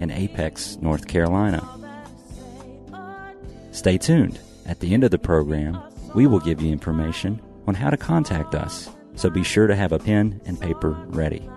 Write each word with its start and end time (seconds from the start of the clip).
in 0.00 0.10
Apex, 0.10 0.78
North 0.80 1.06
Carolina. 1.06 1.62
Stay 3.70 3.98
tuned. 3.98 4.40
At 4.66 4.80
the 4.80 4.92
end 4.94 5.04
of 5.04 5.10
the 5.10 5.18
program, 5.18 5.80
we 6.14 6.26
will 6.26 6.40
give 6.40 6.60
you 6.60 6.72
information 6.72 7.40
on 7.68 7.74
how 7.74 7.90
to 7.90 7.96
contact 7.96 8.54
us, 8.54 8.90
so 9.14 9.30
be 9.30 9.44
sure 9.44 9.66
to 9.66 9.76
have 9.76 9.92
a 9.92 9.98
pen 9.98 10.40
and 10.46 10.60
paper 10.60 10.90
ready. 11.08 11.48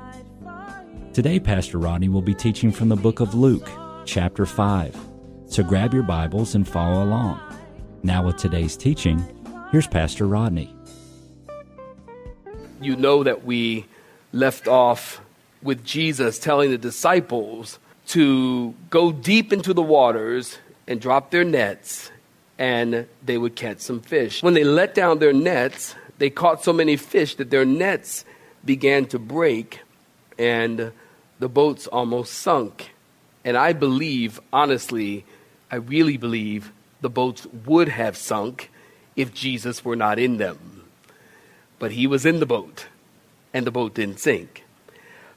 Today, 1.14 1.40
Pastor 1.40 1.78
Rodney 1.78 2.10
will 2.10 2.22
be 2.22 2.36
teaching 2.36 2.72
from 2.72 2.90
the 2.90 2.96
book 2.96 3.20
of 3.20 3.34
Luke, 3.34 3.70
chapter 4.06 4.46
5. 4.46 4.96
So 5.48 5.64
grab 5.64 5.94
your 5.94 6.04
Bibles 6.04 6.56
and 6.56 6.68
follow 6.68 7.04
along. 7.04 7.40
Now, 8.02 8.26
with 8.26 8.38
today's 8.38 8.76
teaching, 8.76 9.24
here's 9.72 9.88
Pastor 9.88 10.28
Rodney. 10.28 10.76
you 12.82 12.96
know 12.96 13.24
that 13.24 13.46
we 13.46 13.86
left 14.34 14.68
off 14.68 15.22
with 15.62 15.86
Jesus 15.86 16.38
telling 16.38 16.70
the 16.72 16.78
disciples 16.78 17.80
to 18.08 18.74
go 18.90 19.12
deep 19.12 19.54
into 19.54 19.74
the 19.74 19.82
waters 19.82 20.58
and 20.88 21.00
drop 21.00 21.32
their 21.32 21.44
nets, 21.44 22.12
and 22.58 23.08
they 23.26 23.38
would 23.38 23.56
catch 23.56 23.80
some 23.80 24.02
fish. 24.02 24.44
When 24.44 24.54
they 24.54 24.64
let 24.64 24.94
down 24.94 25.20
their 25.20 25.34
nets, 25.34 25.96
they 26.18 26.30
caught 26.30 26.64
so 26.64 26.74
many 26.74 26.98
fish 26.98 27.36
that 27.36 27.50
their 27.50 27.66
nets 27.66 28.26
began 28.64 29.06
to 29.08 29.20
break, 29.20 29.82
and 30.38 30.92
the 31.40 31.50
boats 31.50 31.88
almost 31.88 32.34
sunk. 32.34 32.92
And 33.46 33.58
I 33.58 33.74
believe, 33.74 34.40
honestly, 34.52 35.26
I 35.72 35.78
really 35.78 36.18
believe 36.18 36.72
the 37.02 37.10
boats 37.10 37.46
would 37.66 37.90
have 37.90 38.16
sunk 38.16 38.72
if 39.16 39.34
Jesus 39.34 39.84
were 39.84 39.96
not 39.96 40.20
in 40.20 40.38
them 40.38 40.74
but 41.84 41.92
he 41.92 42.08
was 42.08 42.26
in 42.26 42.40
the 42.40 42.46
boat 42.46 42.88
and 43.54 43.68
the 43.68 43.72
boat 43.72 43.94
didn't 43.94 44.18
sink. 44.18 44.63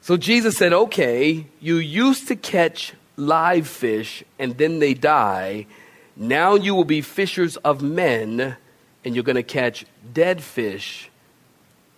So 0.07 0.15
Jesus 0.15 0.55
said, 0.55 0.71
Okay, 0.71 1.47
you 1.59 1.75
used 1.75 2.29
to 2.29 2.37
catch 2.37 2.93
live 3.17 3.67
fish 3.67 4.23
and 4.39 4.57
then 4.57 4.79
they 4.79 4.93
die. 4.93 5.67
Now 6.15 6.55
you 6.55 6.73
will 6.75 6.85
be 6.85 7.01
fishers 7.01 7.57
of 7.57 7.81
men 7.81 8.55
and 9.03 9.13
you're 9.13 9.25
going 9.25 9.35
to 9.35 9.43
catch 9.43 9.85
dead 10.13 10.41
fish 10.41 11.09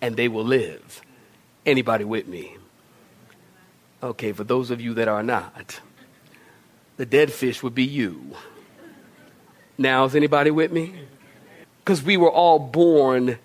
and 0.02 0.16
they 0.16 0.28
will 0.28 0.44
live. 0.44 1.04
Anybody 1.68 2.04
with 2.04 2.28
me? 2.28 2.58
Okay, 4.02 4.32
for 4.32 4.44
those 4.44 4.72
of 4.72 4.82
you 4.82 4.96
that 4.96 5.08
are 5.08 5.22
not, 5.22 5.80
the 6.98 7.06
dead 7.06 7.32
fish 7.32 7.62
would 7.62 7.76
be 7.76 7.86
you. 7.86 8.36
Now, 9.78 10.06
is 10.06 10.16
anybody 10.16 10.50
with 10.50 10.72
me? 10.72 10.96
Because 11.86 12.02
we 12.02 12.18
were 12.18 12.32
all 12.32 12.58
born 12.58 13.38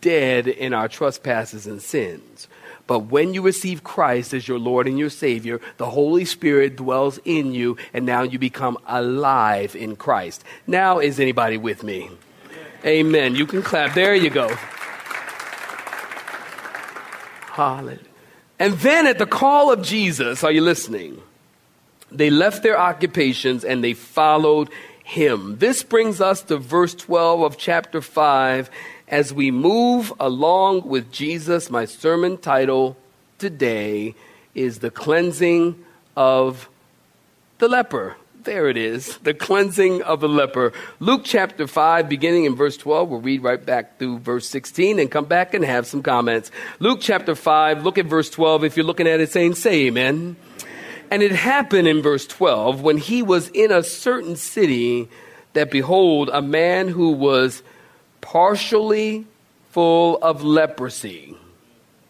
dead 0.00 0.46
in 0.46 0.72
our 0.72 0.86
trespasses 0.86 1.66
and 1.66 1.82
sins. 1.82 2.46
But 2.86 3.00
when 3.00 3.32
you 3.32 3.42
receive 3.42 3.82
Christ 3.82 4.34
as 4.34 4.46
your 4.46 4.58
Lord 4.58 4.86
and 4.86 4.98
your 4.98 5.10
Savior, 5.10 5.60
the 5.78 5.90
Holy 5.90 6.24
Spirit 6.24 6.76
dwells 6.76 7.18
in 7.24 7.54
you, 7.54 7.76
and 7.94 8.04
now 8.04 8.22
you 8.22 8.38
become 8.38 8.76
alive 8.86 9.74
in 9.74 9.96
Christ. 9.96 10.44
Now, 10.66 10.98
is 10.98 11.18
anybody 11.18 11.56
with 11.56 11.82
me? 11.82 12.10
Amen. 12.84 13.34
You 13.34 13.46
can 13.46 13.62
clap. 13.62 13.94
There 13.94 14.14
you 14.14 14.28
go. 14.28 14.54
Hallelujah. 17.52 18.00
And 18.58 18.74
then 18.74 19.06
at 19.06 19.18
the 19.18 19.26
call 19.26 19.72
of 19.72 19.82
Jesus, 19.82 20.44
are 20.44 20.52
you 20.52 20.60
listening? 20.60 21.20
They 22.10 22.30
left 22.30 22.62
their 22.62 22.78
occupations 22.78 23.64
and 23.64 23.82
they 23.82 23.94
followed 23.94 24.70
him. 25.04 25.58
This 25.58 25.82
brings 25.82 26.20
us 26.20 26.42
to 26.42 26.56
verse 26.56 26.94
12 26.94 27.42
of 27.42 27.58
chapter 27.58 28.00
5 28.00 28.70
as 29.08 29.32
we 29.32 29.50
move 29.50 30.12
along 30.18 30.88
with 30.88 31.12
Jesus. 31.12 31.70
My 31.70 31.84
sermon 31.84 32.38
title 32.38 32.96
today 33.38 34.14
is 34.54 34.78
The 34.78 34.90
Cleansing 34.90 35.84
of 36.16 36.68
the 37.58 37.68
Leper. 37.68 38.16
There 38.44 38.68
it 38.68 38.76
is, 38.76 39.16
the 39.22 39.32
cleansing 39.32 40.02
of 40.02 40.20
the 40.20 40.28
leper. 40.28 40.74
Luke 41.00 41.22
chapter 41.24 41.66
5, 41.66 42.10
beginning 42.10 42.44
in 42.44 42.54
verse 42.54 42.76
12. 42.76 43.08
We'll 43.08 43.20
read 43.20 43.42
right 43.42 43.64
back 43.64 43.98
through 43.98 44.18
verse 44.18 44.46
16 44.48 44.98
and 44.98 45.10
come 45.10 45.24
back 45.24 45.54
and 45.54 45.64
have 45.64 45.86
some 45.86 46.02
comments. 46.02 46.50
Luke 46.78 46.98
chapter 47.00 47.34
5, 47.34 47.82
look 47.82 47.96
at 47.96 48.04
verse 48.04 48.28
12. 48.28 48.64
If 48.64 48.76
you're 48.76 48.84
looking 48.84 49.08
at 49.08 49.20
it 49.20 49.32
saying, 49.32 49.54
say 49.54 49.86
amen. 49.86 50.36
And 51.10 51.22
it 51.22 51.32
happened 51.32 51.88
in 51.88 52.02
verse 52.02 52.26
12 52.26 52.82
when 52.82 52.98
he 52.98 53.22
was 53.22 53.48
in 53.48 53.72
a 53.72 53.82
certain 53.82 54.36
city 54.36 55.08
that 55.54 55.70
behold, 55.70 56.28
a 56.30 56.42
man 56.42 56.88
who 56.88 57.12
was 57.12 57.62
partially 58.24 59.26
full 59.70 60.16
of 60.22 60.42
leprosy. 60.42 61.36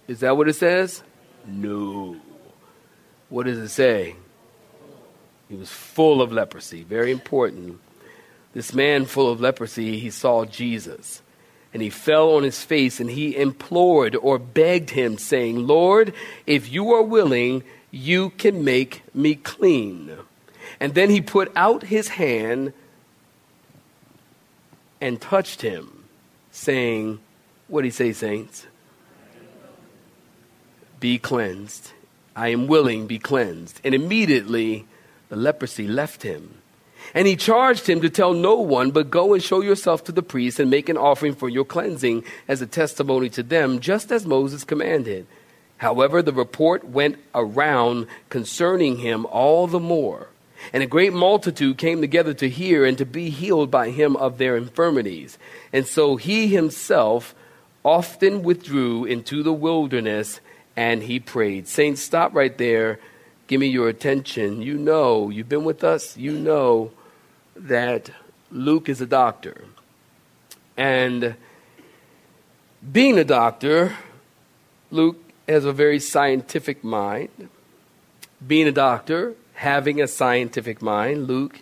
Is 0.06 0.20
that 0.20 0.36
what 0.36 0.48
it 0.48 0.54
says? 0.54 1.02
No. 1.44 2.16
What 3.28 3.47
does 3.47 3.58
it 3.58 3.69
say? 3.69 4.14
He 5.48 5.56
was 5.56 5.70
full 5.70 6.22
of 6.22 6.32
leprosy. 6.32 6.84
Very 6.84 7.10
important. 7.10 7.80
This 8.53 8.72
man 8.72 9.06
full 9.06 9.28
of 9.28 9.41
leprosy, 9.41 9.98
he 9.98 10.10
saw 10.10 10.44
Jesus. 10.44 11.20
And 11.72 11.82
he 11.82 11.91
fell 11.91 12.36
on 12.36 12.44
his 12.44 12.62
face 12.62 13.00
and 13.00 13.10
he 13.10 13.36
implored 13.36 14.14
or 14.14 14.38
begged 14.38 14.91
him, 14.91 15.19
saying, 15.19 15.66
Lord, 15.66 16.14
if 16.47 16.72
you 16.72 16.92
are 16.92 17.03
willing, 17.03 17.64
you 17.91 18.30
can 18.30 18.62
make 18.62 19.03
me 19.12 19.34
clean. 19.34 20.16
And 20.78 20.94
then 20.94 21.10
he 21.10 21.20
put 21.20 21.50
out 21.56 21.82
his 21.82 22.08
hand 22.08 22.72
and 25.00 25.20
touched 25.20 25.62
him, 25.62 25.94
saying, 26.54 27.19
What 27.69 27.82
did 27.82 27.88
he 27.88 27.91
say, 27.91 28.12
saints? 28.12 28.66
Be 31.00 31.19
cleansed. 31.19 31.92
I 32.34 32.48
am 32.48 32.66
willing, 32.66 33.06
be 33.06 33.19
cleansed. 33.19 33.81
And 33.84 33.94
immediately 33.94 34.87
the 35.28 35.37
leprosy 35.37 35.87
left 35.87 36.22
him. 36.22 36.54
And 37.12 37.28
he 37.28 37.37
charged 37.37 37.87
him 37.87 38.00
to 38.00 38.09
tell 38.09 38.32
no 38.32 38.54
one, 38.54 38.91
but 38.91 39.10
go 39.10 39.34
and 39.34 39.42
show 39.42 39.60
yourself 39.60 40.04
to 40.04 40.12
the 40.12 40.22
priest 40.22 40.59
and 40.59 40.70
make 40.70 40.88
an 40.88 40.97
offering 40.97 41.34
for 41.34 41.48
your 41.48 41.65
cleansing 41.65 42.25
as 42.48 42.62
a 42.62 42.66
testimony 42.66 43.28
to 43.31 43.42
them, 43.42 43.81
just 43.81 44.10
as 44.10 44.25
Moses 44.25 44.65
commanded. 44.65 45.26
However, 45.76 46.22
the 46.22 46.32
report 46.32 46.84
went 46.84 47.19
around 47.34 48.06
concerning 48.31 48.98
him 48.98 49.26
all 49.26 49.66
the 49.66 49.81
more. 49.81 50.28
And 50.72 50.82
a 50.82 50.86
great 50.86 51.12
multitude 51.12 51.78
came 51.78 52.00
together 52.00 52.34
to 52.34 52.48
hear 52.48 52.84
and 52.84 52.97
to 52.98 53.06
be 53.06 53.30
healed 53.30 53.70
by 53.70 53.91
him 53.91 54.16
of 54.16 54.38
their 54.38 54.56
infirmities. 54.56 55.38
And 55.72 55.86
so 55.86 56.16
he 56.16 56.48
himself 56.48 57.34
often 57.84 58.42
withdrew 58.42 59.04
into 59.04 59.42
the 59.42 59.53
wilderness 59.53 60.41
and 60.76 61.03
he 61.03 61.20
prayed. 61.20 61.69
Saints, 61.69 62.00
stop 62.00 62.34
right 62.34 62.56
there. 62.56 62.98
Give 63.47 63.60
me 63.60 63.66
your 63.66 63.88
attention. 63.88 64.62
You 64.62 64.78
know, 64.78 65.30
you've 65.30 65.48
been 65.48 65.64
with 65.64 65.84
us, 65.84 66.16
you 66.16 66.32
know 66.32 66.92
that 67.54 68.10
Luke 68.50 68.88
is 68.88 69.00
a 69.00 69.06
doctor. 69.06 69.64
And 70.76 71.36
being 72.91 73.19
a 73.19 73.24
doctor, 73.24 73.97
Luke 74.91 75.19
has 75.48 75.64
a 75.64 75.72
very 75.72 76.00
scientific 76.00 76.82
mind. 76.82 77.48
Being 78.44 78.66
a 78.66 78.72
doctor, 78.72 79.34
having 79.54 80.00
a 80.00 80.09
scientific 80.09 80.83
mind, 80.83 81.27
Luke 81.27 81.60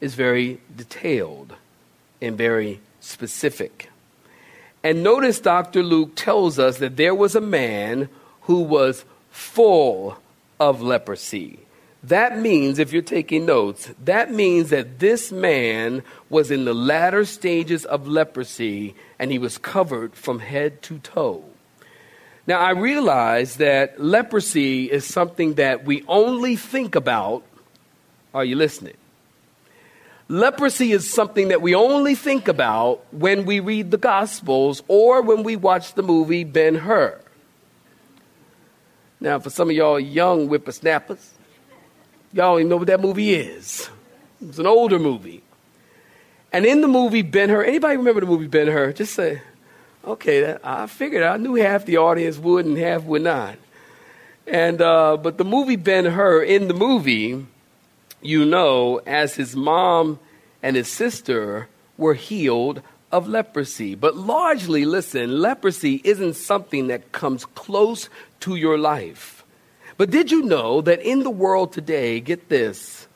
is 0.00 0.14
very 0.14 0.60
detailed 0.74 1.54
and 2.20 2.36
very 2.36 2.80
specific. 3.00 3.90
And 4.82 5.02
notice 5.02 5.40
Dr. 5.40 5.82
Luke 5.82 6.14
tells 6.14 6.58
us 6.58 6.78
that 6.78 6.96
there 6.96 7.14
was 7.14 7.34
a 7.34 7.40
man 7.40 8.08
who 8.42 8.60
was 8.60 9.04
full 9.30 10.18
of 10.60 10.82
leprosy. 10.82 11.60
That 12.02 12.38
means, 12.38 12.78
if 12.78 12.92
you're 12.92 13.02
taking 13.02 13.44
notes, 13.44 13.90
that 14.04 14.32
means 14.32 14.70
that 14.70 15.00
this 15.00 15.32
man 15.32 16.02
was 16.30 16.50
in 16.50 16.64
the 16.64 16.74
latter 16.74 17.24
stages 17.24 17.84
of 17.84 18.06
leprosy 18.06 18.94
and 19.18 19.32
he 19.32 19.38
was 19.38 19.58
covered 19.58 20.14
from 20.14 20.38
head 20.38 20.80
to 20.82 20.98
toe. 20.98 21.44
Now, 22.48 22.60
I 22.60 22.70
realize 22.70 23.56
that 23.56 24.00
leprosy 24.02 24.90
is 24.90 25.04
something 25.04 25.54
that 25.54 25.84
we 25.84 26.02
only 26.08 26.56
think 26.56 26.94
about. 26.94 27.44
Are 28.32 28.42
you 28.44 28.56
listening? 28.56 28.96
Leprosy 30.28 30.92
is 30.92 31.12
something 31.12 31.48
that 31.48 31.60
we 31.60 31.74
only 31.74 32.14
think 32.14 32.48
about 32.48 33.04
when 33.12 33.44
we 33.44 33.60
read 33.60 33.90
the 33.90 33.98
Gospels 33.98 34.82
or 34.88 35.20
when 35.20 35.42
we 35.42 35.56
watch 35.56 35.92
the 35.92 36.02
movie 36.02 36.44
Ben 36.44 36.74
Hur. 36.74 37.20
Now, 39.20 39.38
for 39.40 39.50
some 39.50 39.68
of 39.68 39.76
y'all 39.76 40.00
young 40.00 40.48
whippersnappers, 40.48 41.34
Y'all 42.32 42.52
don't 42.52 42.60
even 42.60 42.70
know 42.70 42.76
what 42.76 42.86
that 42.88 43.00
movie 43.00 43.34
is. 43.34 43.88
It's 44.40 44.58
an 44.58 44.66
older 44.66 44.98
movie. 44.98 45.42
And 46.52 46.64
in 46.64 46.80
the 46.80 46.88
movie 46.88 47.22
Ben 47.22 47.48
Hur, 47.48 47.62
anybody 47.62 47.96
remember 47.96 48.20
the 48.20 48.26
movie 48.26 48.46
Ben 48.46 48.68
Hur? 48.68 48.92
Just 48.92 49.14
say, 49.14 49.42
okay, 50.08 50.56
I 50.64 50.86
figured 50.86 51.22
I 51.22 51.36
knew 51.36 51.54
half 51.54 51.84
the 51.84 51.98
audience 51.98 52.38
would 52.38 52.66
and 52.66 52.76
half 52.78 53.04
would 53.04 53.22
not. 53.22 53.56
And 54.46 54.80
uh, 54.80 55.18
but 55.18 55.36
the 55.36 55.44
movie 55.44 55.76
Ben 55.76 56.06
Hur, 56.06 56.42
in 56.42 56.68
the 56.68 56.74
movie, 56.74 57.46
you 58.22 58.44
know, 58.44 59.00
as 59.06 59.34
his 59.34 59.54
mom 59.54 60.18
and 60.62 60.74
his 60.74 60.88
sister 60.88 61.68
were 61.98 62.14
healed 62.14 62.82
of 63.12 63.28
leprosy. 63.28 63.94
But 63.94 64.16
largely, 64.16 64.84
listen, 64.84 65.40
leprosy 65.40 66.00
isn't 66.04 66.34
something 66.34 66.86
that 66.86 67.12
comes 67.12 67.44
close 67.44 68.08
to 68.40 68.56
your 68.56 68.78
life. 68.78 69.44
But 69.98 70.10
did 70.10 70.30
you 70.30 70.42
know 70.42 70.80
that 70.82 71.02
in 71.02 71.24
the 71.24 71.30
world 71.30 71.72
today, 71.72 72.20
get 72.20 72.48
this, 72.48 73.08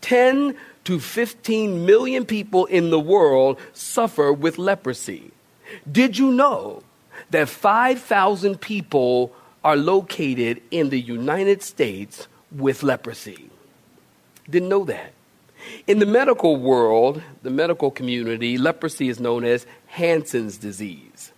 10 0.00 0.56
to 0.84 0.98
15 0.98 1.84
million 1.84 2.24
people 2.24 2.64
in 2.66 2.90
the 2.90 3.00
world 3.00 3.58
suffer 3.72 4.32
with 4.32 4.58
leprosy? 4.58 5.30
Did 5.90 6.18
you 6.18 6.32
know 6.32 6.82
that 7.30 7.48
5,000 7.48 8.60
people 8.60 9.32
are 9.62 9.76
located 9.76 10.62
in 10.70 10.90
the 10.90 11.00
United 11.00 11.62
States 11.62 12.28
with 12.50 12.82
leprosy? 12.82 13.50
Didn't 14.48 14.68
know 14.68 14.84
that. 14.84 15.12
In 15.86 15.98
the 15.98 16.06
medical 16.06 16.56
world, 16.56 17.22
the 17.42 17.50
medical 17.50 17.90
community, 17.90 18.56
leprosy 18.58 19.08
is 19.08 19.20
known 19.20 19.44
as 19.44 19.66
Hansen's 19.86 20.56
disease. 20.56 21.32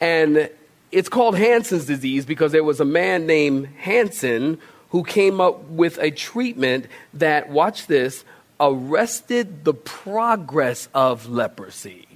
And 0.00 0.50
it's 0.90 1.08
called 1.08 1.36
Hansen's 1.36 1.84
disease 1.84 2.24
because 2.24 2.52
there 2.52 2.64
was 2.64 2.80
a 2.80 2.84
man 2.84 3.26
named 3.26 3.66
Hansen 3.78 4.58
who 4.90 5.04
came 5.04 5.40
up 5.40 5.62
with 5.64 5.98
a 5.98 6.10
treatment 6.10 6.86
that, 7.12 7.50
watch 7.50 7.86
this, 7.86 8.24
arrested 8.58 9.64
the 9.64 9.74
progress 9.74 10.88
of 10.94 11.28
leprosy, 11.28 12.07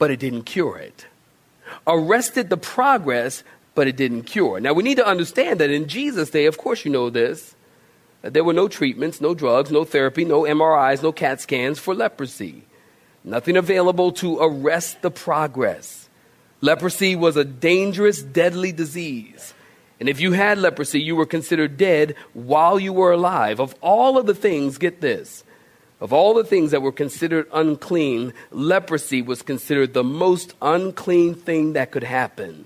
but 0.00 0.10
it 0.10 0.18
didn't 0.18 0.44
cure 0.44 0.78
it. 0.78 1.06
Arrested 1.86 2.48
the 2.48 2.56
progress, 2.56 3.44
but 3.74 3.86
it 3.86 3.96
didn't 3.96 4.22
cure. 4.22 4.58
Now, 4.58 4.72
we 4.72 4.82
need 4.82 4.96
to 4.96 5.06
understand 5.06 5.60
that 5.60 5.70
in 5.70 5.86
Jesus' 5.86 6.30
day, 6.30 6.46
of 6.46 6.56
course, 6.56 6.86
you 6.86 6.90
know 6.90 7.10
this, 7.10 7.54
that 8.22 8.32
there 8.32 8.42
were 8.42 8.54
no 8.54 8.66
treatments, 8.66 9.20
no 9.20 9.34
drugs, 9.34 9.70
no 9.70 9.84
therapy, 9.84 10.24
no 10.24 10.42
MRIs, 10.42 11.02
no 11.02 11.12
CAT 11.12 11.42
scans 11.42 11.78
for 11.78 11.94
leprosy. 11.94 12.62
Nothing 13.24 13.58
available 13.58 14.10
to 14.12 14.38
arrest 14.38 15.02
the 15.02 15.10
progress. 15.10 16.08
Leprosy 16.62 17.14
was 17.14 17.36
a 17.36 17.44
dangerous, 17.44 18.22
deadly 18.22 18.72
disease. 18.72 19.52
And 20.00 20.08
if 20.08 20.18
you 20.18 20.32
had 20.32 20.56
leprosy, 20.56 21.00
you 21.00 21.14
were 21.14 21.26
considered 21.26 21.76
dead 21.76 22.14
while 22.32 22.80
you 22.80 22.94
were 22.94 23.12
alive. 23.12 23.60
Of 23.60 23.74
all 23.82 24.16
of 24.16 24.24
the 24.24 24.34
things, 24.34 24.78
get 24.78 25.02
this, 25.02 25.44
of 26.00 26.12
all 26.12 26.34
the 26.34 26.44
things 26.44 26.70
that 26.70 26.82
were 26.82 26.92
considered 26.92 27.46
unclean, 27.52 28.32
leprosy 28.50 29.20
was 29.22 29.42
considered 29.42 29.92
the 29.92 30.04
most 30.04 30.54
unclean 30.62 31.34
thing 31.34 31.74
that 31.74 31.90
could 31.90 32.04
happen. 32.04 32.64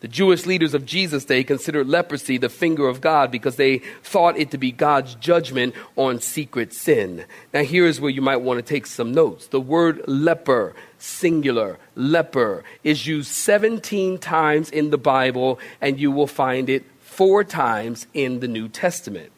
The 0.00 0.08
Jewish 0.08 0.46
leaders 0.46 0.72
of 0.72 0.86
Jesus' 0.86 1.26
day 1.26 1.44
considered 1.44 1.86
leprosy 1.86 2.38
the 2.38 2.48
finger 2.48 2.88
of 2.88 3.02
God 3.02 3.30
because 3.30 3.56
they 3.56 3.78
thought 4.02 4.38
it 4.38 4.50
to 4.50 4.58
be 4.58 4.72
God's 4.72 5.14
judgment 5.14 5.74
on 5.94 6.20
secret 6.20 6.72
sin. 6.72 7.26
Now, 7.52 7.62
here's 7.62 8.00
where 8.00 8.10
you 8.10 8.22
might 8.22 8.38
want 8.38 8.58
to 8.58 8.62
take 8.62 8.86
some 8.86 9.12
notes. 9.12 9.48
The 9.48 9.60
word 9.60 10.02
leper, 10.06 10.74
singular, 10.98 11.78
leper, 11.96 12.64
is 12.82 13.06
used 13.06 13.30
17 13.30 14.16
times 14.16 14.70
in 14.70 14.88
the 14.88 14.98
Bible, 14.98 15.58
and 15.82 16.00
you 16.00 16.10
will 16.10 16.26
find 16.26 16.70
it 16.70 16.84
four 17.00 17.44
times 17.44 18.06
in 18.14 18.40
the 18.40 18.48
New 18.48 18.68
Testament. 18.68 19.30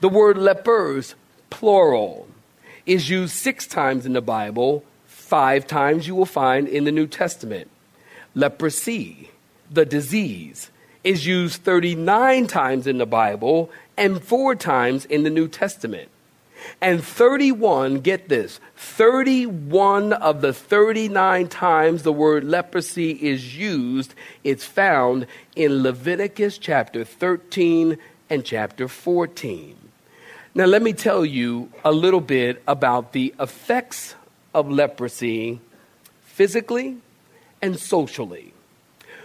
The 0.00 0.08
word 0.08 0.38
lepers, 0.38 1.16
plural, 1.50 2.28
is 2.88 3.10
used 3.10 3.34
six 3.34 3.66
times 3.66 4.06
in 4.06 4.14
the 4.14 4.22
Bible, 4.22 4.82
five 5.04 5.66
times 5.66 6.08
you 6.08 6.14
will 6.14 6.24
find 6.24 6.66
in 6.66 6.84
the 6.84 6.90
New 6.90 7.06
Testament. 7.06 7.70
Leprosy, 8.34 9.30
the 9.70 9.84
disease, 9.84 10.70
is 11.04 11.26
used 11.26 11.62
39 11.62 12.46
times 12.46 12.86
in 12.86 12.96
the 12.96 13.06
Bible 13.06 13.70
and 13.98 14.22
four 14.22 14.54
times 14.54 15.04
in 15.04 15.22
the 15.22 15.30
New 15.30 15.48
Testament. 15.48 16.08
And 16.80 17.04
31, 17.04 18.00
get 18.00 18.30
this, 18.30 18.58
31 18.76 20.14
of 20.14 20.40
the 20.40 20.54
39 20.54 21.46
times 21.48 22.02
the 22.02 22.12
word 22.12 22.42
leprosy 22.44 23.10
is 23.12 23.56
used, 23.56 24.14
it's 24.44 24.64
found 24.64 25.26
in 25.54 25.82
Leviticus 25.82 26.56
chapter 26.56 27.04
13 27.04 27.98
and 28.30 28.44
chapter 28.44 28.88
14. 28.88 29.87
Now, 30.58 30.66
let 30.66 30.82
me 30.82 30.92
tell 30.92 31.24
you 31.24 31.70
a 31.84 31.92
little 31.92 32.20
bit 32.20 32.64
about 32.66 33.12
the 33.12 33.32
effects 33.38 34.16
of 34.52 34.68
leprosy 34.68 35.60
physically 36.24 36.96
and 37.62 37.78
socially. 37.78 38.52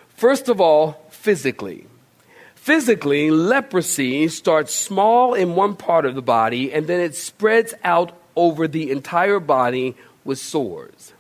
First 0.10 0.48
of 0.48 0.62
all, 0.62 1.04
physically. 1.10 1.88
Physically, 2.54 3.32
leprosy 3.32 4.28
starts 4.28 4.76
small 4.76 5.34
in 5.34 5.56
one 5.56 5.76
part 5.76 6.06
of 6.06 6.14
the 6.14 6.22
body 6.22 6.72
and 6.72 6.86
then 6.86 7.00
it 7.00 7.16
spreads 7.16 7.74
out 7.84 8.16
over 8.36 8.68
the 8.68 8.92
entire 8.92 9.40
body 9.40 9.96
with 10.24 10.38
sores. 10.38 11.14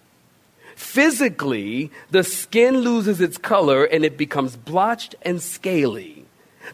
Physically, 0.75 1.89
the 2.11 2.23
skin 2.23 2.81
loses 2.81 3.19
its 3.19 3.39
color 3.39 3.83
and 3.83 4.05
it 4.05 4.15
becomes 4.15 4.57
blotched 4.57 5.15
and 5.23 5.41
scaly. 5.41 6.22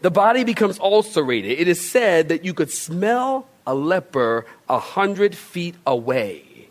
The 0.02 0.12
body 0.12 0.44
becomes 0.44 0.80
ulcerated. 0.80 1.60
It 1.60 1.68
is 1.68 1.90
said 1.90 2.30
that 2.30 2.46
you 2.46 2.54
could 2.54 2.72
smell 2.72 3.48
a 3.66 3.76
leper 3.76 4.46
a 4.68 4.80
hundred 4.80 5.36
feet 5.36 5.76
away. 5.86 6.70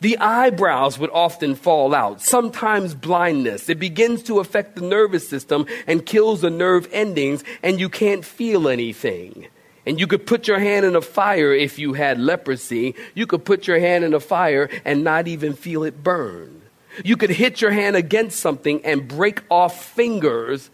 The 0.00 0.18
eyebrows 0.18 0.98
would 0.98 1.10
often 1.10 1.54
fall 1.54 1.94
out, 1.94 2.20
sometimes 2.20 2.94
blindness. 2.94 3.68
It 3.68 3.78
begins 3.78 4.22
to 4.24 4.40
affect 4.40 4.76
the 4.76 4.82
nervous 4.82 5.26
system 5.26 5.66
and 5.86 6.04
kills 6.04 6.42
the 6.42 6.50
nerve 6.50 6.88
endings, 6.92 7.42
and 7.62 7.80
you 7.80 7.88
can't 7.88 8.24
feel 8.24 8.68
anything. 8.68 9.48
And 9.86 9.98
you 9.98 10.06
could 10.06 10.26
put 10.26 10.48
your 10.48 10.58
hand 10.58 10.84
in 10.84 10.96
a 10.96 11.00
fire 11.00 11.52
if 11.52 11.78
you 11.78 11.94
had 11.94 12.20
leprosy. 12.20 12.94
You 13.14 13.26
could 13.26 13.44
put 13.44 13.66
your 13.66 13.78
hand 13.78 14.04
in 14.04 14.12
a 14.12 14.20
fire 14.20 14.68
and 14.84 15.02
not 15.02 15.28
even 15.28 15.54
feel 15.54 15.84
it 15.84 16.02
burn. 16.02 16.62
You 17.04 17.16
could 17.16 17.30
hit 17.30 17.60
your 17.60 17.70
hand 17.70 17.96
against 17.96 18.40
something 18.40 18.84
and 18.84 19.08
break 19.08 19.42
off 19.50 19.84
fingers 19.84 20.70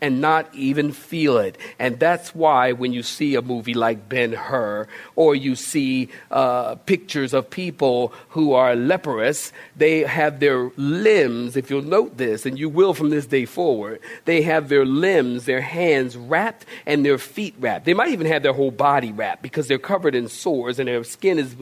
and 0.00 0.20
not 0.20 0.52
even 0.54 0.92
feel 0.92 1.38
it. 1.38 1.58
And 1.78 1.98
that's 1.98 2.34
why 2.34 2.72
when 2.72 2.92
you 2.92 3.02
see 3.02 3.34
a 3.34 3.42
movie 3.42 3.74
like 3.74 4.08
Ben 4.08 4.32
Hur, 4.32 4.88
or 5.16 5.34
you 5.34 5.54
see 5.54 6.08
uh, 6.30 6.76
pictures 6.76 7.34
of 7.34 7.50
people 7.50 8.12
who 8.30 8.52
are 8.54 8.74
leprous, 8.74 9.52
they 9.76 10.00
have 10.00 10.40
their 10.40 10.70
limbs, 10.76 11.56
if 11.56 11.70
you'll 11.70 11.82
note 11.82 12.16
this, 12.16 12.46
and 12.46 12.58
you 12.58 12.68
will 12.68 12.94
from 12.94 13.10
this 13.10 13.26
day 13.26 13.44
forward, 13.44 14.00
they 14.24 14.42
have 14.42 14.68
their 14.68 14.86
limbs, 14.86 15.44
their 15.44 15.60
hands 15.60 16.16
wrapped, 16.16 16.64
and 16.86 17.04
their 17.04 17.18
feet 17.18 17.54
wrapped. 17.58 17.84
They 17.84 17.94
might 17.94 18.10
even 18.10 18.26
have 18.26 18.42
their 18.42 18.52
whole 18.52 18.70
body 18.70 19.12
wrapped 19.12 19.42
because 19.42 19.68
they're 19.68 19.78
covered 19.78 20.14
in 20.14 20.28
sores 20.28 20.78
and 20.78 20.88
their 20.88 21.04
skin 21.04 21.38
is 21.38 21.54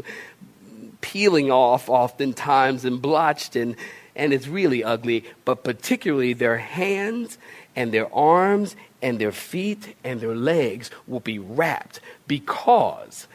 peeling 1.00 1.50
off 1.50 1.88
oftentimes 1.88 2.84
and 2.84 3.00
blotched 3.00 3.56
and 3.56 3.76
and 4.18 4.32
it's 4.32 4.48
really 4.48 4.82
ugly, 4.82 5.24
but 5.44 5.62
particularly 5.62 6.32
their 6.32 6.58
hands 6.58 7.38
and 7.78 7.92
their 7.92 8.12
arms 8.12 8.74
and 9.00 9.20
their 9.20 9.30
feet 9.30 9.94
and 10.02 10.20
their 10.20 10.34
legs 10.34 10.90
will 11.06 11.20
be 11.20 11.38
wrapped 11.38 12.00
because 12.26 13.28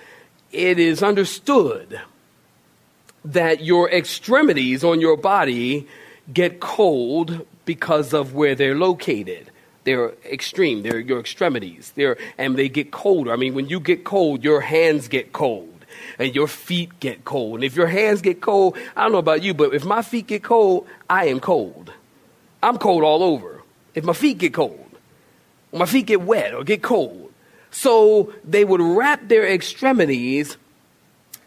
it 0.51 0.77
is 0.77 1.01
understood 1.01 2.01
that 3.23 3.63
your 3.63 3.89
extremities 3.89 4.83
on 4.83 4.99
your 4.99 5.15
body 5.15 5.87
get 6.33 6.59
cold 6.59 7.45
because 7.63 8.11
of 8.11 8.33
where 8.33 8.53
they're 8.53 8.75
located. 8.75 9.49
They're 9.85 10.11
extreme. 10.25 10.83
They're 10.83 10.99
your 10.99 11.21
extremities. 11.21 11.93
They're, 11.95 12.17
and 12.37 12.57
they 12.57 12.67
get 12.67 12.91
colder. 12.91 13.31
I 13.31 13.37
mean, 13.37 13.53
when 13.53 13.69
you 13.69 13.79
get 13.79 14.03
cold, 14.03 14.43
your 14.43 14.59
hands 14.59 15.07
get 15.07 15.31
cold 15.31 15.85
and 16.19 16.35
your 16.35 16.49
feet 16.49 16.99
get 16.99 17.23
cold. 17.23 17.55
And 17.55 17.63
if 17.63 17.77
your 17.77 17.87
hands 17.87 18.21
get 18.21 18.41
cold, 18.41 18.77
I 18.97 19.03
don't 19.03 19.13
know 19.13 19.19
about 19.19 19.41
you, 19.41 19.53
but 19.53 19.73
if 19.73 19.85
my 19.85 20.01
feet 20.01 20.27
get 20.27 20.43
cold, 20.43 20.85
I 21.09 21.27
am 21.27 21.39
cold. 21.39 21.93
I'm 22.61 22.77
cold 22.77 23.03
all 23.03 23.23
over 23.23 23.52
if 23.95 24.03
my 24.03 24.13
feet 24.13 24.37
get 24.37 24.53
cold, 24.53 24.89
or 25.71 25.79
my 25.79 25.85
feet 25.85 26.07
get 26.07 26.21
wet 26.21 26.53
or 26.53 26.63
get 26.63 26.81
cold. 26.81 27.31
So 27.71 28.33
they 28.43 28.63
would 28.63 28.81
wrap 28.81 29.27
their 29.27 29.47
extremities 29.47 30.57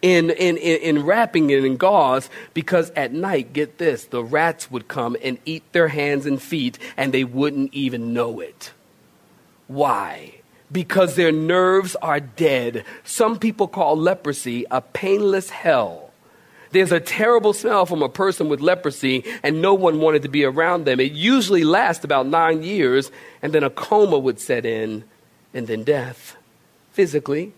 in, 0.02 0.30
in, 0.30 0.56
in, 0.56 0.80
in 0.80 1.04
wrapping 1.04 1.50
it 1.50 1.64
in 1.64 1.76
gauze 1.76 2.28
because 2.54 2.90
at 2.90 3.12
night, 3.12 3.52
get 3.52 3.78
this, 3.78 4.04
the 4.04 4.22
rats 4.22 4.70
would 4.70 4.88
come 4.88 5.16
and 5.22 5.38
eat 5.44 5.62
their 5.72 5.88
hands 5.88 6.26
and 6.26 6.40
feet 6.40 6.78
and 6.96 7.12
they 7.12 7.24
wouldn't 7.24 7.72
even 7.72 8.12
know 8.12 8.40
it. 8.40 8.72
Why? 9.68 10.34
Because 10.70 11.14
their 11.14 11.32
nerves 11.32 11.96
are 11.96 12.20
dead. 12.20 12.84
Some 13.04 13.38
people 13.38 13.68
call 13.68 13.96
leprosy 13.96 14.64
a 14.70 14.80
painless 14.80 15.50
hell. 15.50 16.05
There's 16.76 16.92
a 16.92 17.00
terrible 17.00 17.54
smell 17.54 17.86
from 17.86 18.02
a 18.02 18.08
person 18.10 18.50
with 18.50 18.60
leprosy, 18.60 19.24
and 19.42 19.62
no 19.62 19.72
one 19.72 19.98
wanted 19.98 20.20
to 20.24 20.28
be 20.28 20.44
around 20.44 20.84
them. 20.84 21.00
It 21.00 21.12
usually 21.12 21.64
lasts 21.64 22.04
about 22.04 22.26
nine 22.26 22.62
years, 22.62 23.10
and 23.40 23.54
then 23.54 23.64
a 23.64 23.70
coma 23.70 24.18
would 24.18 24.38
set 24.38 24.66
in, 24.66 25.04
and 25.54 25.66
then 25.66 25.84
death. 25.84 26.36
physically. 26.90 27.54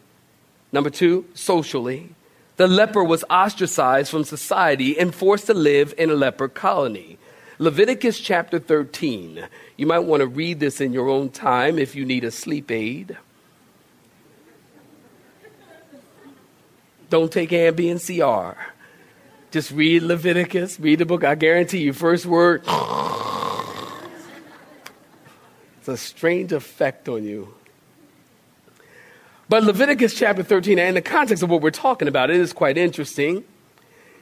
Number 0.70 0.88
two, 0.88 1.24
socially. 1.34 2.10
The 2.58 2.68
leper 2.68 3.02
was 3.02 3.24
ostracized 3.28 4.08
from 4.08 4.22
society 4.22 4.96
and 4.96 5.12
forced 5.12 5.46
to 5.46 5.54
live 5.54 5.92
in 5.98 6.10
a 6.10 6.14
leper 6.14 6.46
colony. 6.46 7.18
Leviticus 7.58 8.20
chapter 8.20 8.60
13. 8.60 9.48
You 9.76 9.86
might 9.88 10.00
want 10.00 10.20
to 10.20 10.28
read 10.28 10.60
this 10.60 10.80
in 10.80 10.92
your 10.92 11.08
own 11.08 11.30
time 11.30 11.76
if 11.76 11.96
you 11.96 12.04
need 12.04 12.22
a 12.22 12.30
sleep 12.30 12.70
aid. 12.70 13.16
Don't 17.10 17.32
take 17.32 17.50
Ambien 17.50 17.98
CR. 17.98 18.77
Just 19.50 19.70
read 19.70 20.02
Leviticus, 20.02 20.78
read 20.78 20.98
the 20.98 21.06
book. 21.06 21.24
I 21.24 21.34
guarantee 21.34 21.78
you, 21.78 21.94
first 21.94 22.26
word, 22.26 22.62
it's 25.78 25.88
a 25.88 25.96
strange 25.96 26.52
effect 26.52 27.08
on 27.08 27.24
you. 27.24 27.54
But 29.48 29.64
Leviticus 29.64 30.14
chapter 30.14 30.42
13, 30.42 30.78
and 30.78 30.94
the 30.94 31.00
context 31.00 31.42
of 31.42 31.48
what 31.48 31.62
we're 31.62 31.70
talking 31.70 32.08
about, 32.08 32.28
it 32.28 32.36
is 32.36 32.52
quite 32.52 32.76
interesting. 32.76 33.42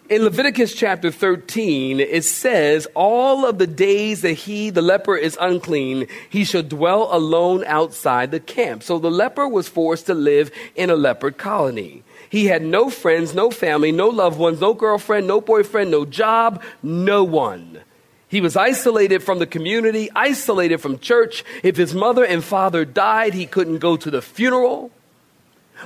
In 0.08 0.22
Leviticus 0.22 0.72
chapter 0.72 1.10
13, 1.10 1.98
it 1.98 2.22
says, 2.22 2.86
All 2.94 3.44
of 3.44 3.58
the 3.58 3.66
days 3.66 4.22
that 4.22 4.34
he, 4.34 4.70
the 4.70 4.82
leper, 4.82 5.16
is 5.16 5.36
unclean, 5.40 6.06
he 6.30 6.44
shall 6.44 6.62
dwell 6.62 7.08
alone 7.10 7.64
outside 7.66 8.30
the 8.30 8.38
camp. 8.38 8.84
So 8.84 9.00
the 9.00 9.10
leper 9.10 9.48
was 9.48 9.66
forced 9.68 10.06
to 10.06 10.14
live 10.14 10.52
in 10.76 10.90
a 10.90 10.94
leper 10.94 11.32
colony. 11.32 12.04
He 12.30 12.46
had 12.46 12.62
no 12.62 12.90
friends, 12.90 13.34
no 13.34 13.50
family, 13.50 13.92
no 13.92 14.08
loved 14.08 14.38
ones, 14.38 14.60
no 14.60 14.74
girlfriend, 14.74 15.26
no 15.26 15.40
boyfriend, 15.40 15.90
no 15.90 16.04
job, 16.04 16.62
no 16.82 17.24
one. 17.24 17.80
He 18.28 18.40
was 18.40 18.56
isolated 18.56 19.22
from 19.22 19.38
the 19.38 19.46
community, 19.46 20.10
isolated 20.14 20.78
from 20.78 20.98
church. 20.98 21.44
If 21.62 21.76
his 21.76 21.94
mother 21.94 22.24
and 22.24 22.42
father 22.42 22.84
died, 22.84 23.34
he 23.34 23.46
couldn't 23.46 23.78
go 23.78 23.96
to 23.96 24.10
the 24.10 24.20
funeral. 24.20 24.90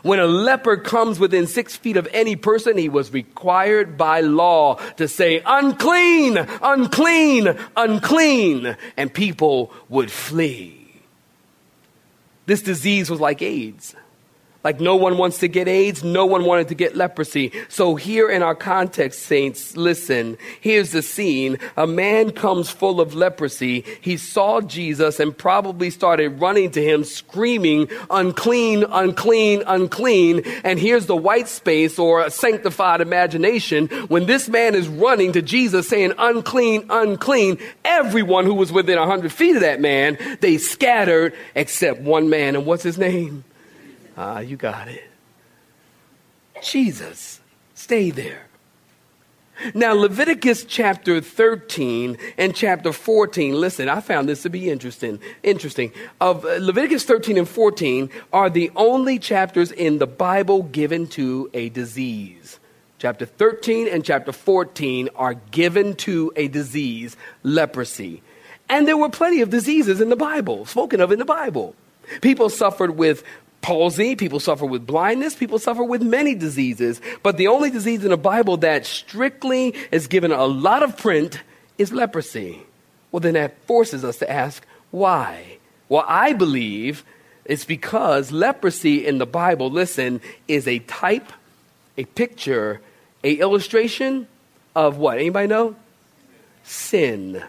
When 0.02 0.20
a 0.20 0.26
leper 0.26 0.76
comes 0.76 1.18
within 1.18 1.46
six 1.46 1.76
feet 1.76 1.96
of 1.96 2.08
any 2.12 2.36
person, 2.36 2.78
he 2.78 2.88
was 2.88 3.12
required 3.12 3.98
by 3.98 4.20
law 4.20 4.76
to 4.96 5.08
say, 5.08 5.42
unclean, 5.44 6.38
unclean, 6.62 7.56
unclean, 7.76 8.76
and 8.96 9.12
people 9.12 9.72
would 9.88 10.10
flee. 10.10 11.02
This 12.46 12.62
disease 12.62 13.10
was 13.10 13.20
like 13.20 13.42
AIDS. 13.42 13.94
Like 14.62 14.78
no 14.78 14.94
one 14.94 15.16
wants 15.16 15.38
to 15.38 15.48
get 15.48 15.68
AIDS, 15.68 16.04
no 16.04 16.26
one 16.26 16.44
wanted 16.44 16.68
to 16.68 16.74
get 16.74 16.94
leprosy. 16.94 17.50
So 17.70 17.94
here 17.94 18.30
in 18.30 18.42
our 18.42 18.54
context, 18.54 19.22
saints, 19.22 19.74
listen, 19.74 20.36
here's 20.60 20.92
the 20.92 21.00
scene. 21.00 21.58
A 21.78 21.86
man 21.86 22.30
comes 22.30 22.68
full 22.68 23.00
of 23.00 23.14
leprosy. 23.14 23.84
He 24.02 24.18
saw 24.18 24.60
Jesus 24.60 25.18
and 25.18 25.36
probably 25.36 25.88
started 25.88 26.40
running 26.40 26.70
to 26.72 26.82
him, 26.82 27.04
screaming, 27.04 27.88
unclean, 28.10 28.84
unclean, 28.84 29.62
unclean. 29.66 30.42
And 30.62 30.78
here's 30.78 31.06
the 31.06 31.16
white 31.16 31.48
space 31.48 31.98
or 31.98 32.20
a 32.20 32.30
sanctified 32.30 33.00
imagination. 33.00 33.86
When 34.08 34.26
this 34.26 34.46
man 34.48 34.74
is 34.74 34.88
running 34.88 35.32
to 35.32 35.42
Jesus 35.42 35.88
saying, 35.88 36.12
unclean, 36.18 36.84
unclean, 36.90 37.56
everyone 37.82 38.44
who 38.44 38.54
was 38.54 38.70
within 38.70 38.98
a 38.98 39.06
hundred 39.06 39.32
feet 39.32 39.56
of 39.56 39.62
that 39.62 39.80
man, 39.80 40.18
they 40.40 40.58
scattered 40.58 41.34
except 41.54 42.02
one 42.02 42.28
man. 42.28 42.56
And 42.56 42.66
what's 42.66 42.82
his 42.82 42.98
name? 42.98 43.44
Ah, 44.22 44.40
you 44.40 44.54
got 44.54 44.86
it. 44.86 45.10
Jesus. 46.62 47.40
Stay 47.72 48.10
there. 48.10 48.48
Now, 49.72 49.94
Leviticus 49.94 50.64
chapter 50.64 51.22
13 51.22 52.18
and 52.36 52.54
chapter 52.54 52.92
14, 52.92 53.58
listen, 53.58 53.88
I 53.88 54.00
found 54.00 54.28
this 54.28 54.42
to 54.42 54.50
be 54.50 54.68
interesting. 54.68 55.20
Interesting. 55.42 55.92
Of 56.20 56.44
uh, 56.44 56.58
Leviticus 56.60 57.04
13 57.04 57.38
and 57.38 57.48
14 57.48 58.10
are 58.30 58.50
the 58.50 58.70
only 58.76 59.18
chapters 59.18 59.72
in 59.72 59.96
the 59.96 60.06
Bible 60.06 60.64
given 60.64 61.06
to 61.08 61.48
a 61.54 61.70
disease. 61.70 62.60
Chapter 62.98 63.24
13 63.24 63.88
and 63.88 64.04
chapter 64.04 64.32
14 64.32 65.08
are 65.16 65.32
given 65.32 65.96
to 65.96 66.30
a 66.36 66.48
disease, 66.48 67.16
leprosy. 67.42 68.22
And 68.68 68.86
there 68.86 68.98
were 68.98 69.08
plenty 69.08 69.40
of 69.40 69.48
diseases 69.48 69.98
in 69.98 70.10
the 70.10 70.16
Bible, 70.16 70.66
spoken 70.66 71.00
of 71.00 71.10
in 71.10 71.18
the 71.18 71.24
Bible. 71.24 71.74
People 72.20 72.50
suffered 72.50 72.98
with 72.98 73.24
palsy, 73.62 74.16
people 74.16 74.40
suffer 74.40 74.64
with 74.64 74.86
blindness, 74.86 75.34
people 75.34 75.58
suffer 75.58 75.84
with 75.84 76.02
many 76.02 76.34
diseases. 76.34 77.00
But 77.22 77.36
the 77.36 77.48
only 77.48 77.70
disease 77.70 78.04
in 78.04 78.10
the 78.10 78.16
Bible 78.16 78.56
that 78.58 78.86
strictly 78.86 79.74
is 79.90 80.06
given 80.06 80.32
a 80.32 80.44
lot 80.44 80.82
of 80.82 80.96
print 80.96 81.40
is 81.78 81.92
leprosy. 81.92 82.62
Well, 83.12 83.20
then 83.20 83.34
that 83.34 83.62
forces 83.66 84.04
us 84.04 84.18
to 84.18 84.30
ask, 84.30 84.64
why? 84.90 85.58
Well, 85.88 86.04
I 86.06 86.32
believe 86.32 87.04
it's 87.44 87.64
because 87.64 88.30
leprosy 88.30 89.06
in 89.06 89.18
the 89.18 89.26
Bible, 89.26 89.70
listen, 89.70 90.20
is 90.46 90.68
a 90.68 90.78
type, 90.80 91.32
a 91.96 92.04
picture, 92.04 92.80
a 93.24 93.34
illustration 93.34 94.28
of 94.74 94.96
what? 94.96 95.18
Anybody 95.18 95.48
know? 95.48 95.76
Sin. 96.62 97.42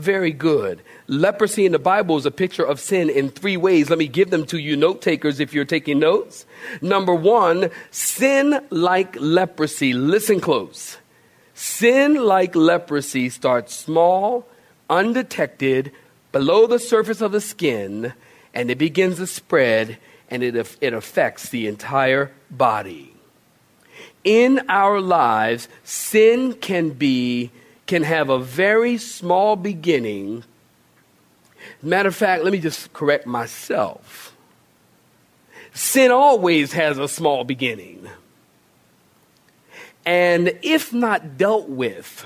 Very 0.00 0.32
good. 0.32 0.80
Leprosy 1.08 1.66
in 1.66 1.72
the 1.72 1.78
Bible 1.78 2.16
is 2.16 2.24
a 2.24 2.30
picture 2.30 2.64
of 2.64 2.80
sin 2.80 3.10
in 3.10 3.28
three 3.28 3.58
ways. 3.58 3.90
Let 3.90 3.98
me 3.98 4.08
give 4.08 4.30
them 4.30 4.46
to 4.46 4.56
you, 4.56 4.74
note 4.74 5.02
takers, 5.02 5.40
if 5.40 5.52
you're 5.52 5.66
taking 5.66 5.98
notes. 5.98 6.46
Number 6.80 7.14
one, 7.14 7.70
sin 7.90 8.60
like 8.70 9.14
leprosy. 9.20 9.92
Listen 9.92 10.40
close. 10.40 10.96
Sin 11.52 12.14
like 12.14 12.56
leprosy 12.56 13.28
starts 13.28 13.74
small, 13.74 14.48
undetected, 14.88 15.92
below 16.32 16.66
the 16.66 16.78
surface 16.78 17.20
of 17.20 17.32
the 17.32 17.40
skin, 17.42 18.14
and 18.54 18.70
it 18.70 18.78
begins 18.78 19.18
to 19.18 19.26
spread, 19.26 19.98
and 20.30 20.42
it, 20.42 20.76
it 20.80 20.94
affects 20.94 21.50
the 21.50 21.66
entire 21.66 22.32
body. 22.50 23.12
In 24.24 24.62
our 24.70 24.98
lives, 24.98 25.68
sin 25.84 26.54
can 26.54 26.90
be 26.90 27.50
can 27.90 28.04
have 28.04 28.28
a 28.30 28.38
very 28.38 28.96
small 28.98 29.56
beginning. 29.56 30.44
Matter 31.82 32.10
of 32.10 32.14
fact, 32.14 32.44
let 32.44 32.52
me 32.52 32.60
just 32.60 32.92
correct 32.92 33.26
myself. 33.26 34.36
Sin 35.74 36.12
always 36.12 36.72
has 36.72 36.98
a 36.98 37.08
small 37.08 37.42
beginning. 37.42 38.08
And 40.06 40.56
if 40.62 40.92
not 40.92 41.36
dealt 41.36 41.68
with, 41.68 42.24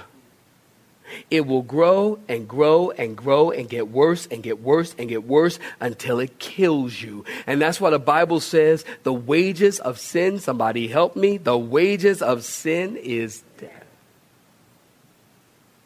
it 1.31 1.47
will 1.47 1.63
grow 1.63 2.19
and 2.29 2.47
grow 2.47 2.91
and 2.91 3.17
grow 3.17 3.51
and 3.51 3.67
get 3.67 3.89
worse 3.89 4.27
and 4.27 4.43
get 4.43 4.61
worse 4.61 4.95
and 4.99 5.09
get 5.09 5.25
worse 5.25 5.59
until 5.81 6.21
it 6.21 6.39
kills 6.39 7.01
you. 7.01 7.25
And 7.47 7.59
that's 7.59 7.81
why 7.81 7.89
the 7.89 7.99
Bible 7.99 8.41
says 8.41 8.85
the 9.03 9.15
wages 9.15 9.81
of 9.81 9.99
sin, 9.99 10.41
somebody 10.41 10.89
help 10.89 11.17
me, 11.17 11.39
the 11.39 11.57
wages 11.57 12.21
of 12.21 12.45
sin 12.45 12.99
is 12.99 13.45
death 13.57 13.84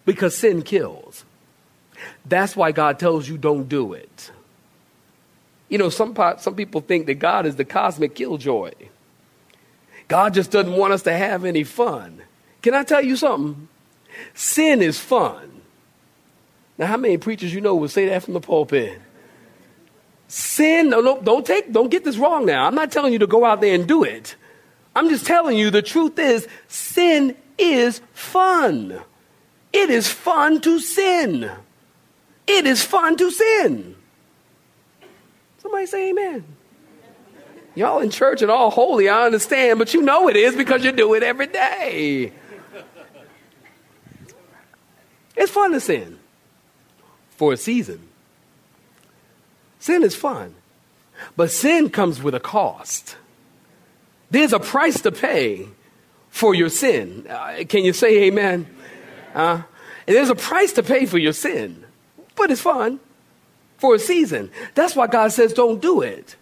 because 0.08 0.34
sin 0.34 0.62
kills. 0.62 1.26
That's 2.24 2.56
why 2.56 2.72
God 2.72 2.98
tells 2.98 3.28
you 3.28 3.36
don't 3.36 3.68
do 3.68 3.92
it. 3.92 4.30
You 5.68 5.76
know, 5.76 5.90
some, 5.90 6.16
some 6.38 6.54
people 6.54 6.80
think 6.80 7.04
that 7.06 7.16
God 7.16 7.44
is 7.44 7.56
the 7.56 7.64
cosmic 7.66 8.14
killjoy. 8.14 8.72
God 10.08 10.32
just 10.32 10.50
doesn't 10.50 10.72
want 10.72 10.94
us 10.94 11.02
to 11.02 11.12
have 11.12 11.44
any 11.44 11.62
fun. 11.62 12.22
Can 12.62 12.72
I 12.72 12.84
tell 12.84 13.04
you 13.04 13.16
something? 13.16 13.68
Sin 14.32 14.80
is 14.80 14.98
fun. 14.98 15.60
Now, 16.78 16.86
how 16.86 16.96
many 16.96 17.18
preachers 17.18 17.52
you 17.52 17.60
know 17.60 17.74
will 17.74 17.88
say 17.88 18.08
that 18.08 18.22
from 18.22 18.32
the 18.32 18.40
pulpit? 18.40 18.98
Sin, 20.26 20.88
no, 20.88 21.02
no, 21.02 21.20
don't 21.20 21.44
take, 21.44 21.70
don't 21.70 21.90
get 21.90 22.02
this 22.02 22.16
wrong 22.16 22.46
now. 22.46 22.64
I'm 22.64 22.74
not 22.74 22.90
telling 22.90 23.12
you 23.12 23.18
to 23.18 23.26
go 23.26 23.44
out 23.44 23.60
there 23.60 23.74
and 23.74 23.86
do 23.86 24.04
it. 24.04 24.36
I'm 24.96 25.10
just 25.10 25.26
telling 25.26 25.58
you 25.58 25.70
the 25.70 25.82
truth 25.82 26.18
is 26.18 26.48
sin 26.66 27.36
is 27.58 28.00
fun. 28.14 29.02
It 29.72 29.90
is 29.90 30.08
fun 30.08 30.60
to 30.62 30.78
sin. 30.80 31.50
It 32.46 32.66
is 32.66 32.82
fun 32.82 33.16
to 33.16 33.30
sin. 33.30 33.94
Somebody 35.58 35.86
say 35.86 36.10
amen. 36.10 36.44
Y'all 37.74 38.00
in 38.00 38.10
church 38.10 38.42
and 38.42 38.50
all 38.50 38.70
holy, 38.70 39.08
I 39.08 39.26
understand, 39.26 39.78
but 39.78 39.94
you 39.94 40.02
know 40.02 40.28
it 40.28 40.36
is 40.36 40.56
because 40.56 40.84
you 40.84 40.90
do 40.92 41.14
it 41.14 41.22
every 41.22 41.46
day. 41.46 42.32
It's 45.36 45.52
fun 45.52 45.70
to 45.72 45.80
sin 45.80 46.18
for 47.30 47.52
a 47.52 47.56
season. 47.56 48.08
Sin 49.78 50.02
is 50.02 50.16
fun, 50.16 50.54
but 51.36 51.52
sin 51.52 51.88
comes 51.90 52.20
with 52.20 52.34
a 52.34 52.40
cost. 52.40 53.16
There's 54.30 54.52
a 54.52 54.58
price 54.58 55.00
to 55.02 55.12
pay 55.12 55.68
for 56.30 56.54
your 56.54 56.68
sin. 56.68 57.26
Uh, 57.28 57.62
can 57.68 57.84
you 57.84 57.92
say 57.92 58.24
amen? 58.24 58.66
Uh, 59.38 59.62
and 60.06 60.16
there's 60.16 60.30
a 60.30 60.34
price 60.34 60.72
to 60.72 60.82
pay 60.82 61.06
for 61.06 61.16
your 61.16 61.32
sin, 61.32 61.84
but 62.34 62.50
it's 62.50 62.60
fun 62.60 62.98
for 63.76 63.94
a 63.94 63.98
season. 63.98 64.50
That's 64.74 64.96
why 64.96 65.06
God 65.06 65.32
says 65.32 65.52
don't 65.52 65.80
do 65.80 66.02
it. 66.02 66.34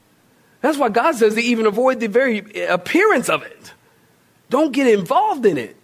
That's 0.62 0.78
why 0.78 0.88
God 0.88 1.14
says 1.14 1.34
to 1.34 1.40
even 1.40 1.66
avoid 1.66 2.00
the 2.00 2.08
very 2.08 2.38
appearance 2.64 3.28
of 3.28 3.42
it. 3.42 3.74
Don't 4.48 4.72
get 4.72 4.86
involved 4.86 5.44
in 5.44 5.58
it. 5.58 5.76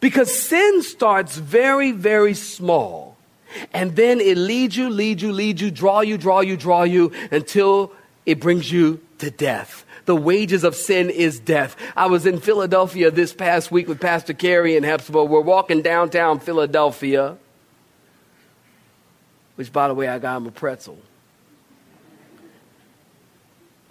Because 0.00 0.32
sin 0.32 0.82
starts 0.82 1.36
very, 1.36 1.92
very 1.92 2.32
small. 2.32 3.16
And 3.74 3.94
then 3.94 4.20
it 4.20 4.38
leads 4.38 4.76
you, 4.76 4.88
leads 4.88 5.22
you, 5.22 5.32
leads 5.32 5.60
you, 5.60 5.70
draw 5.70 6.00
you, 6.00 6.16
draw 6.16 6.40
you, 6.40 6.56
draw 6.56 6.84
you 6.84 7.12
until 7.30 7.92
it 8.24 8.40
brings 8.40 8.72
you 8.72 9.00
to 9.18 9.30
death. 9.30 9.84
The 10.08 10.16
wages 10.16 10.64
of 10.64 10.74
sin 10.74 11.10
is 11.10 11.38
death. 11.38 11.76
I 11.94 12.06
was 12.06 12.24
in 12.24 12.40
Philadelphia 12.40 13.10
this 13.10 13.34
past 13.34 13.70
week 13.70 13.88
with 13.88 14.00
Pastor 14.00 14.32
Carey 14.32 14.74
and 14.74 14.86
Hepzibah. 14.86 15.24
We're 15.24 15.42
walking 15.42 15.82
downtown 15.82 16.40
Philadelphia, 16.40 17.36
which, 19.56 19.70
by 19.70 19.86
the 19.86 19.92
way, 19.92 20.08
I 20.08 20.18
got 20.18 20.38
him 20.38 20.46
a 20.46 20.50
pretzel. 20.50 20.96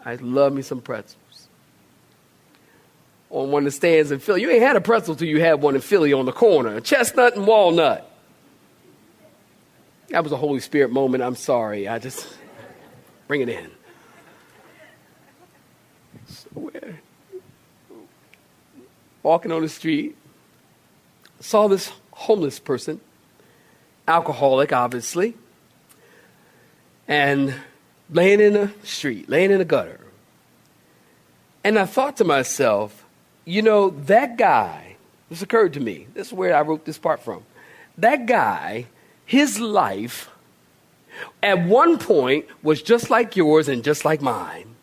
I 0.04 0.16
love 0.16 0.54
me 0.54 0.64
some 0.64 0.82
pretzels. 0.82 1.50
On 3.30 3.52
one 3.52 3.62
of 3.62 3.66
the 3.66 3.72
stands 3.72 4.10
in 4.10 4.18
Philly. 4.18 4.42
You 4.42 4.50
ain't 4.50 4.64
had 4.64 4.76
a 4.76 4.82
pretzel 4.82 5.16
till 5.16 5.28
you 5.28 5.40
had 5.40 5.62
one 5.62 5.76
in 5.76 5.82
Philly 5.82 6.14
on 6.14 6.26
the 6.26 6.32
corner. 6.32 6.78
A 6.78 6.82
chestnut 6.82 7.36
and 7.36 7.46
walnut. 7.46 8.12
That 10.10 10.24
was 10.24 10.32
a 10.32 10.38
Holy 10.38 10.62
Spirit 10.62 10.90
moment. 10.90 11.22
I'm 11.22 11.36
sorry. 11.36 11.88
I 11.88 12.00
just 12.00 12.28
bring 13.28 13.42
it 13.42 13.50
in. 13.50 13.70
Walking 19.24 19.52
on 19.52 19.62
the 19.62 19.70
street, 19.70 20.16
saw 21.40 21.68
this 21.68 21.92
homeless 22.12 22.60
person, 22.60 23.02
alcoholic, 24.08 24.72
obviously, 24.72 25.36
and 27.08 27.54
laying 28.10 28.40
in 28.40 28.54
the 28.54 28.72
street, 28.84 29.30
laying 29.30 29.52
in 29.52 29.60
the 29.60 29.66
gutter. 29.66 30.00
And 31.64 31.78
I 31.78 31.86
thought 31.86 32.18
to 32.18 32.24
myself, 32.24 33.06
you 33.44 33.62
know, 33.62 33.90
that 33.90 34.38
guy, 34.38 34.96
this 35.30 35.42
occurred 35.42 35.74
to 35.74 35.82
me. 35.82 36.08
This 36.14 36.28
is 36.28 36.34
where 36.34 36.56
I 36.56 36.62
wrote 36.62 36.86
this 36.86 36.98
part 36.98 37.22
from. 37.22 37.44
That 37.98 38.26
guy, 38.26 38.86
his 39.26 39.60
life, 39.60 40.30
at 41.44 41.66
one 41.66 41.98
point 41.98 42.46
was 42.64 42.82
just 42.82 43.10
like 43.10 43.36
yours 43.36 43.68
and 43.68 43.84
just 43.84 44.06
like 44.06 44.22
mine. 44.22 44.77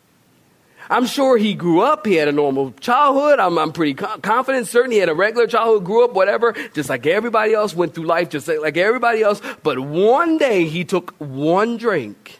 I'm 0.89 1.05
sure 1.05 1.37
he 1.37 1.53
grew 1.53 1.81
up, 1.81 2.05
he 2.05 2.15
had 2.15 2.27
a 2.27 2.31
normal 2.31 2.71
childhood. 2.79 3.39
I'm, 3.39 3.57
I'm 3.57 3.71
pretty 3.71 3.95
co- 3.95 4.17
confident, 4.19 4.67
certain 4.67 4.91
he 4.91 4.97
had 4.97 5.09
a 5.09 5.15
regular 5.15 5.47
childhood, 5.47 5.85
grew 5.85 6.05
up, 6.05 6.13
whatever, 6.13 6.53
just 6.73 6.89
like 6.89 7.05
everybody 7.05 7.53
else, 7.53 7.75
went 7.75 7.95
through 7.95 8.05
life 8.05 8.29
just 8.29 8.47
like, 8.47 8.59
like 8.59 8.77
everybody 8.77 9.21
else. 9.21 9.41
But 9.63 9.79
one 9.79 10.37
day 10.37 10.65
he 10.65 10.83
took 10.83 11.15
one 11.17 11.77
drink 11.77 12.39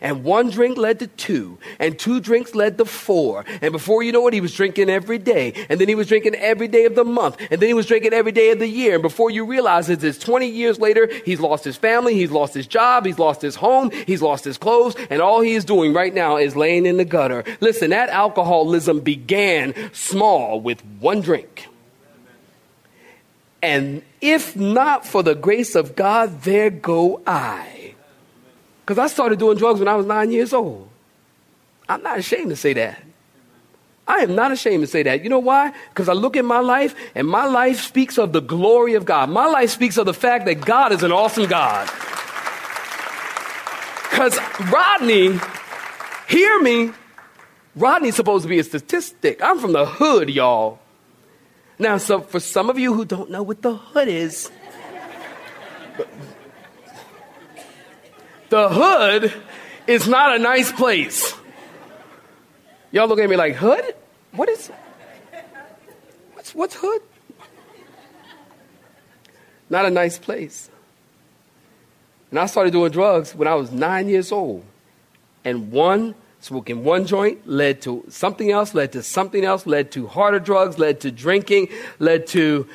and 0.00 0.24
one 0.24 0.50
drink 0.50 0.78
led 0.78 0.98
to 1.00 1.06
two, 1.06 1.58
and 1.78 1.98
two 1.98 2.20
drinks 2.20 2.54
led 2.54 2.78
to 2.78 2.84
four. 2.84 3.44
And 3.60 3.72
before 3.72 4.02
you 4.02 4.12
know 4.12 4.26
it, 4.26 4.34
he 4.34 4.40
was 4.40 4.54
drinking 4.54 4.90
every 4.90 5.18
day. 5.18 5.52
And 5.68 5.80
then 5.80 5.88
he 5.88 5.94
was 5.94 6.06
drinking 6.06 6.34
every 6.36 6.68
day 6.68 6.84
of 6.84 6.94
the 6.94 7.04
month. 7.04 7.36
And 7.50 7.60
then 7.60 7.68
he 7.68 7.74
was 7.74 7.86
drinking 7.86 8.12
every 8.12 8.32
day 8.32 8.50
of 8.50 8.58
the 8.58 8.66
year. 8.66 8.94
And 8.94 9.02
before 9.02 9.30
you 9.30 9.44
realize 9.44 9.88
it, 9.88 10.02
it's 10.02 10.18
20 10.18 10.46
years 10.46 10.78
later, 10.78 11.08
he's 11.24 11.40
lost 11.40 11.64
his 11.64 11.76
family, 11.76 12.14
he's 12.14 12.30
lost 12.30 12.54
his 12.54 12.66
job, 12.66 13.06
he's 13.06 13.18
lost 13.18 13.42
his 13.42 13.56
home, 13.56 13.90
he's 14.06 14.22
lost 14.22 14.44
his 14.44 14.58
clothes, 14.58 14.94
and 15.10 15.20
all 15.20 15.40
he 15.40 15.54
is 15.54 15.64
doing 15.64 15.92
right 15.92 16.14
now 16.14 16.36
is 16.36 16.56
laying 16.56 16.86
in 16.86 16.96
the 16.96 17.04
gutter. 17.04 17.44
Listen, 17.60 17.90
that 17.90 18.08
alcoholism 18.08 19.00
began 19.00 19.74
small 19.92 20.60
with 20.60 20.84
one 21.00 21.20
drink. 21.20 21.68
And 23.62 24.02
if 24.20 24.56
not 24.56 25.06
for 25.06 25.22
the 25.22 25.34
grace 25.34 25.74
of 25.74 25.96
God, 25.96 26.42
there 26.42 26.70
go 26.70 27.20
I. 27.26 27.77
Because 28.88 28.98
I 28.98 29.06
started 29.08 29.38
doing 29.38 29.58
drugs 29.58 29.80
when 29.80 29.86
I 29.86 29.96
was 29.96 30.06
nine 30.06 30.32
years 30.32 30.54
old. 30.54 30.88
I'm 31.90 32.02
not 32.02 32.20
ashamed 32.20 32.48
to 32.48 32.56
say 32.56 32.72
that. 32.72 33.02
I 34.06 34.20
am 34.20 34.34
not 34.34 34.50
ashamed 34.50 34.82
to 34.82 34.86
say 34.86 35.02
that. 35.02 35.22
You 35.22 35.28
know 35.28 35.40
why? 35.40 35.74
Because 35.90 36.08
I 36.08 36.14
look 36.14 36.38
at 36.38 36.44
my 36.46 36.60
life, 36.60 36.94
and 37.14 37.28
my 37.28 37.44
life 37.44 37.82
speaks 37.82 38.16
of 38.16 38.32
the 38.32 38.40
glory 38.40 38.94
of 38.94 39.04
God. 39.04 39.28
My 39.28 39.44
life 39.44 39.68
speaks 39.68 39.98
of 39.98 40.06
the 40.06 40.14
fact 40.14 40.46
that 40.46 40.62
God 40.62 40.92
is 40.92 41.02
an 41.02 41.12
awesome 41.12 41.44
God. 41.44 41.86
Because 44.08 44.38
Rodney, 44.72 45.38
hear 46.26 46.58
me, 46.62 46.92
Rodney's 47.76 48.16
supposed 48.16 48.44
to 48.44 48.48
be 48.48 48.58
a 48.58 48.64
statistic. 48.64 49.42
I'm 49.42 49.58
from 49.58 49.72
the 49.72 49.84
hood, 49.84 50.30
y'all. 50.30 50.78
Now, 51.78 51.98
so 51.98 52.22
for 52.22 52.40
some 52.40 52.70
of 52.70 52.78
you 52.78 52.94
who 52.94 53.04
don't 53.04 53.30
know 53.30 53.42
what 53.42 53.60
the 53.60 53.74
hood 53.74 54.08
is, 54.08 54.50
the 58.50 58.68
hood 58.68 59.32
is 59.86 60.08
not 60.08 60.36
a 60.36 60.38
nice 60.38 60.72
place. 60.72 61.34
Y'all 62.90 63.08
look 63.08 63.18
at 63.18 63.28
me 63.28 63.36
like, 63.36 63.54
hood? 63.54 63.94
What 64.32 64.48
is 64.48 64.70
what's 66.34 66.54
what's 66.54 66.74
hood? 66.74 67.02
Not 69.70 69.84
a 69.84 69.90
nice 69.90 70.18
place. 70.18 70.70
And 72.30 72.38
I 72.38 72.46
started 72.46 72.72
doing 72.72 72.90
drugs 72.90 73.34
when 73.34 73.48
I 73.48 73.54
was 73.54 73.70
nine 73.70 74.08
years 74.08 74.32
old. 74.32 74.64
And 75.44 75.70
one, 75.70 76.14
smoking 76.40 76.84
one 76.84 77.06
joint 77.06 77.46
led 77.46 77.82
to 77.82 78.04
something 78.08 78.50
else, 78.50 78.74
led 78.74 78.92
to 78.92 79.02
something 79.02 79.44
else, 79.44 79.66
led 79.66 79.90
to 79.92 80.06
harder 80.06 80.38
drugs, 80.38 80.78
led 80.78 81.00
to 81.00 81.10
drinking, 81.10 81.68
led 81.98 82.26
to 82.28 82.66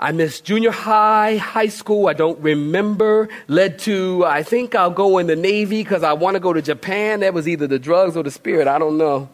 I 0.00 0.12
missed 0.12 0.44
junior 0.44 0.70
high, 0.70 1.38
high 1.38 1.66
school, 1.66 2.06
I 2.06 2.12
don't 2.12 2.38
remember. 2.38 3.28
Led 3.48 3.80
to, 3.80 4.24
I 4.24 4.44
think 4.44 4.76
I'll 4.76 4.90
go 4.90 5.18
in 5.18 5.26
the 5.26 5.34
Navy 5.34 5.82
because 5.82 6.04
I 6.04 6.12
want 6.12 6.34
to 6.34 6.40
go 6.40 6.52
to 6.52 6.62
Japan. 6.62 7.20
That 7.20 7.34
was 7.34 7.48
either 7.48 7.66
the 7.66 7.80
drugs 7.80 8.16
or 8.16 8.22
the 8.22 8.30
spirit, 8.30 8.68
I 8.68 8.78
don't 8.78 8.96
know. 8.96 9.28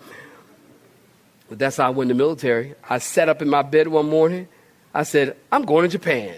But 1.50 1.58
that's 1.58 1.76
how 1.76 1.88
I 1.88 1.90
went 1.90 2.10
in 2.10 2.16
the 2.16 2.22
military. 2.22 2.74
I 2.88 2.98
sat 2.98 3.28
up 3.28 3.42
in 3.42 3.50
my 3.50 3.60
bed 3.60 3.88
one 3.88 4.08
morning. 4.08 4.48
I 4.94 5.02
said, 5.02 5.36
I'm 5.52 5.64
going 5.64 5.82
to 5.82 5.88
Japan. 5.88 6.36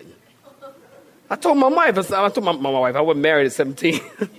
I 1.31 1.37
told 1.37 1.59
my 1.59 1.69
wife, 1.69 1.99
I 2.13 2.29
told 2.29 2.45
my, 2.45 2.53
my 2.53 2.71
wife, 2.71 2.97
I 2.97 3.01
wasn't 3.01 3.23
married 3.23 3.47
at 3.47 3.53
17. 3.53 4.01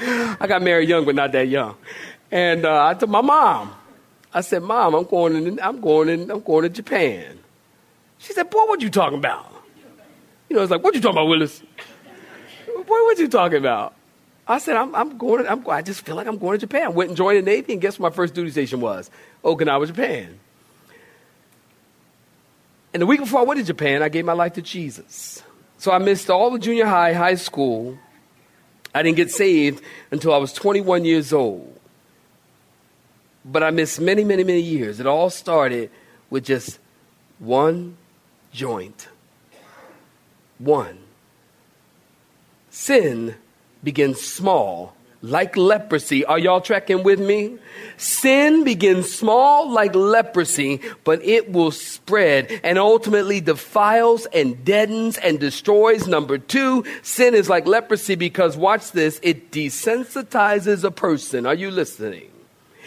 I 0.00 0.46
got 0.46 0.62
married 0.62 0.88
young, 0.88 1.04
but 1.04 1.14
not 1.14 1.32
that 1.32 1.48
young. 1.48 1.76
And 2.30 2.64
uh, 2.64 2.86
I 2.86 2.94
told 2.94 3.10
my 3.10 3.20
mom, 3.20 3.74
I 4.32 4.40
said, 4.42 4.62
Mom, 4.62 4.94
I'm 4.94 5.04
going, 5.04 5.34
in, 5.46 5.60
I'm 5.60 5.80
going, 5.80 6.08
in, 6.08 6.30
I'm 6.30 6.40
going 6.40 6.62
to 6.62 6.68
Japan. 6.68 7.38
She 8.20 8.34
said, 8.34 8.50
Boy, 8.50 8.64
what 8.66 8.80
you 8.82 8.90
talking 8.90 9.18
about? 9.18 9.50
You 10.48 10.56
know, 10.56 10.62
it's 10.62 10.70
like, 10.70 10.82
what 10.82 10.94
you 10.94 11.00
talking 11.00 11.16
about, 11.16 11.28
Willis? 11.28 11.62
Boy, 12.66 12.84
what 12.86 13.18
you 13.18 13.28
talking 13.28 13.58
about? 13.58 13.94
I 14.46 14.58
said, 14.58 14.76
I'm, 14.76 14.94
I'm 14.94 15.16
going 15.16 15.46
I'm, 15.46 15.68
I 15.68 15.80
just 15.80 16.04
feel 16.04 16.16
like 16.16 16.26
I'm 16.26 16.36
going 16.36 16.58
to 16.58 16.66
Japan. 16.66 16.94
Went 16.94 17.10
and 17.10 17.16
joined 17.16 17.38
the 17.38 17.42
Navy, 17.42 17.72
and 17.72 17.80
guess 17.80 17.98
what 17.98 18.10
my 18.10 18.16
first 18.16 18.34
duty 18.34 18.50
station 18.50 18.80
was? 18.80 19.10
Okinawa, 19.44 19.86
Japan. 19.86 20.38
And 22.92 23.00
the 23.00 23.06
week 23.06 23.20
before 23.20 23.40
I 23.40 23.44
went 23.44 23.60
to 23.60 23.66
Japan, 23.66 24.02
I 24.02 24.08
gave 24.08 24.24
my 24.24 24.32
life 24.32 24.54
to 24.54 24.62
Jesus. 24.62 25.42
So 25.78 25.92
I 25.92 25.98
missed 25.98 26.28
all 26.28 26.50
the 26.50 26.58
junior 26.58 26.86
high, 26.86 27.12
high 27.12 27.36
school. 27.36 27.96
I 28.92 29.02
didn't 29.02 29.16
get 29.16 29.30
saved 29.30 29.82
until 30.10 30.34
I 30.34 30.38
was 30.38 30.52
21 30.52 31.04
years 31.04 31.32
old. 31.32 31.78
But 33.44 33.62
I 33.62 33.70
missed 33.70 34.00
many, 34.00 34.24
many, 34.24 34.42
many 34.42 34.60
years. 34.60 34.98
It 34.98 35.06
all 35.06 35.30
started 35.30 35.90
with 36.28 36.44
just 36.44 36.80
one 37.38 37.96
joint. 38.52 39.08
One. 40.58 40.98
Sin 42.70 43.34
begins 43.82 44.20
small, 44.20 44.94
like 45.22 45.56
leprosy. 45.56 46.24
Are 46.24 46.38
y'all 46.38 46.60
tracking 46.60 47.02
with 47.02 47.20
me? 47.20 47.58
Sin 47.96 48.64
begins 48.64 49.12
small, 49.12 49.70
like 49.70 49.94
leprosy, 49.94 50.80
but 51.04 51.22
it 51.24 51.50
will 51.52 51.70
spread 51.70 52.60
and 52.62 52.78
ultimately 52.78 53.40
defiles 53.40 54.26
and 54.26 54.64
deadens 54.64 55.18
and 55.18 55.40
destroys. 55.40 56.06
Number 56.06 56.38
two, 56.38 56.84
sin 57.02 57.34
is 57.34 57.48
like 57.48 57.66
leprosy 57.66 58.14
because, 58.14 58.56
watch 58.56 58.92
this, 58.92 59.20
it 59.22 59.50
desensitizes 59.50 60.84
a 60.84 60.90
person. 60.90 61.44
Are 61.46 61.54
you 61.54 61.70
listening? 61.70 62.29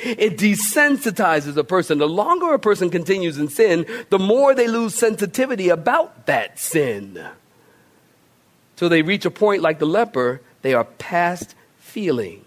It 0.02 0.38
desensitizes 0.38 1.56
a 1.58 1.64
person. 1.64 1.98
The 1.98 2.08
longer 2.08 2.54
a 2.54 2.60
person 2.60 2.90
continues 2.90 3.38
in 3.38 3.48
sin, 3.48 3.86
the 4.10 4.20
more 4.20 4.56
they 4.56 4.68
lose 4.68 4.96
sensitivity 4.96 5.70
about 5.70 6.26
that 6.26 6.60
sin. 6.60 7.24
So 8.76 8.90
they 8.90 9.02
reach 9.02 9.26
a 9.26 9.32
point 9.32 9.62
like 9.62 9.80
the 9.80 9.86
leper, 9.86 10.42
they 10.62 10.74
are 10.74 10.84
past 10.84 11.56
feeling. 11.78 12.44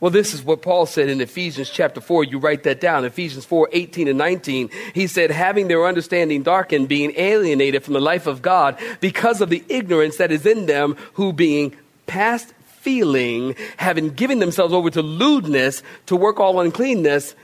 Well, 0.00 0.10
this 0.10 0.32
is 0.32 0.42
what 0.42 0.62
Paul 0.62 0.86
said 0.86 1.10
in 1.10 1.20
Ephesians 1.20 1.68
chapter 1.68 2.00
4. 2.00 2.24
You 2.24 2.38
write 2.38 2.62
that 2.62 2.80
down. 2.80 3.04
Ephesians 3.04 3.44
4 3.44 3.68
18 3.70 4.08
and 4.08 4.16
19. 4.16 4.70
He 4.94 5.06
said, 5.06 5.30
having 5.30 5.68
their 5.68 5.86
understanding 5.86 6.42
darkened, 6.42 6.88
being 6.88 7.12
alienated 7.16 7.84
from 7.84 7.92
the 7.92 8.00
life 8.00 8.26
of 8.26 8.40
God 8.40 8.78
because 9.00 9.42
of 9.42 9.50
the 9.50 9.62
ignorance 9.68 10.16
that 10.16 10.32
is 10.32 10.46
in 10.46 10.64
them, 10.64 10.96
who 11.14 11.34
being 11.34 11.76
past 12.06 12.54
feeling, 12.80 13.54
having 13.76 14.10
given 14.10 14.38
themselves 14.38 14.72
over 14.72 14.90
to 14.90 15.02
lewdness, 15.02 15.82
to 16.06 16.16
work 16.16 16.40
all 16.40 16.60
uncleanness 16.60 17.34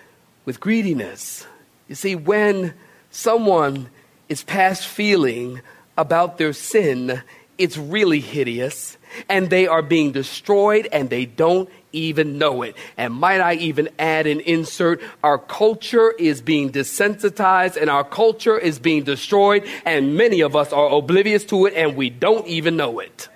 with 0.44 0.61
greediness. 0.61 1.46
You 1.88 1.94
see, 1.94 2.16
when 2.16 2.75
someone 3.11 3.88
is 4.29 4.42
past 4.42 4.87
feeling 4.87 5.61
about 5.96 6.38
their 6.38 6.53
sin, 6.53 7.22
it's 7.59 7.77
really 7.77 8.20
hideous, 8.20 8.96
and 9.29 9.49
they 9.49 9.66
are 9.66 9.83
being 9.83 10.12
destroyed 10.12 10.88
and 10.92 11.09
they 11.09 11.25
don't 11.25 11.68
even 11.92 12.38
know 12.38 12.62
it. 12.62 12.77
And 12.96 13.14
might 13.14 13.40
I 13.40 13.55
even 13.55 13.88
add 13.99 14.27
an 14.27 14.40
insert? 14.40 15.01
Our 15.22 15.38
culture 15.38 16.11
is 16.12 16.42
being 16.42 16.70
desensitized 16.70 17.81
and 17.81 17.88
our 17.88 18.05
culture 18.05 18.59
is 18.59 18.79
being 18.79 19.05
destroyed, 19.05 19.66
and 19.85 20.16
many 20.16 20.40
of 20.40 20.57
us 20.57 20.72
are 20.72 20.92
oblivious 20.94 21.44
to 21.46 21.66
it 21.66 21.75
and 21.75 21.96
we 21.96 22.11
don't 22.11 22.46
even 22.46 22.77
know 22.77 22.99
it. 23.01 23.29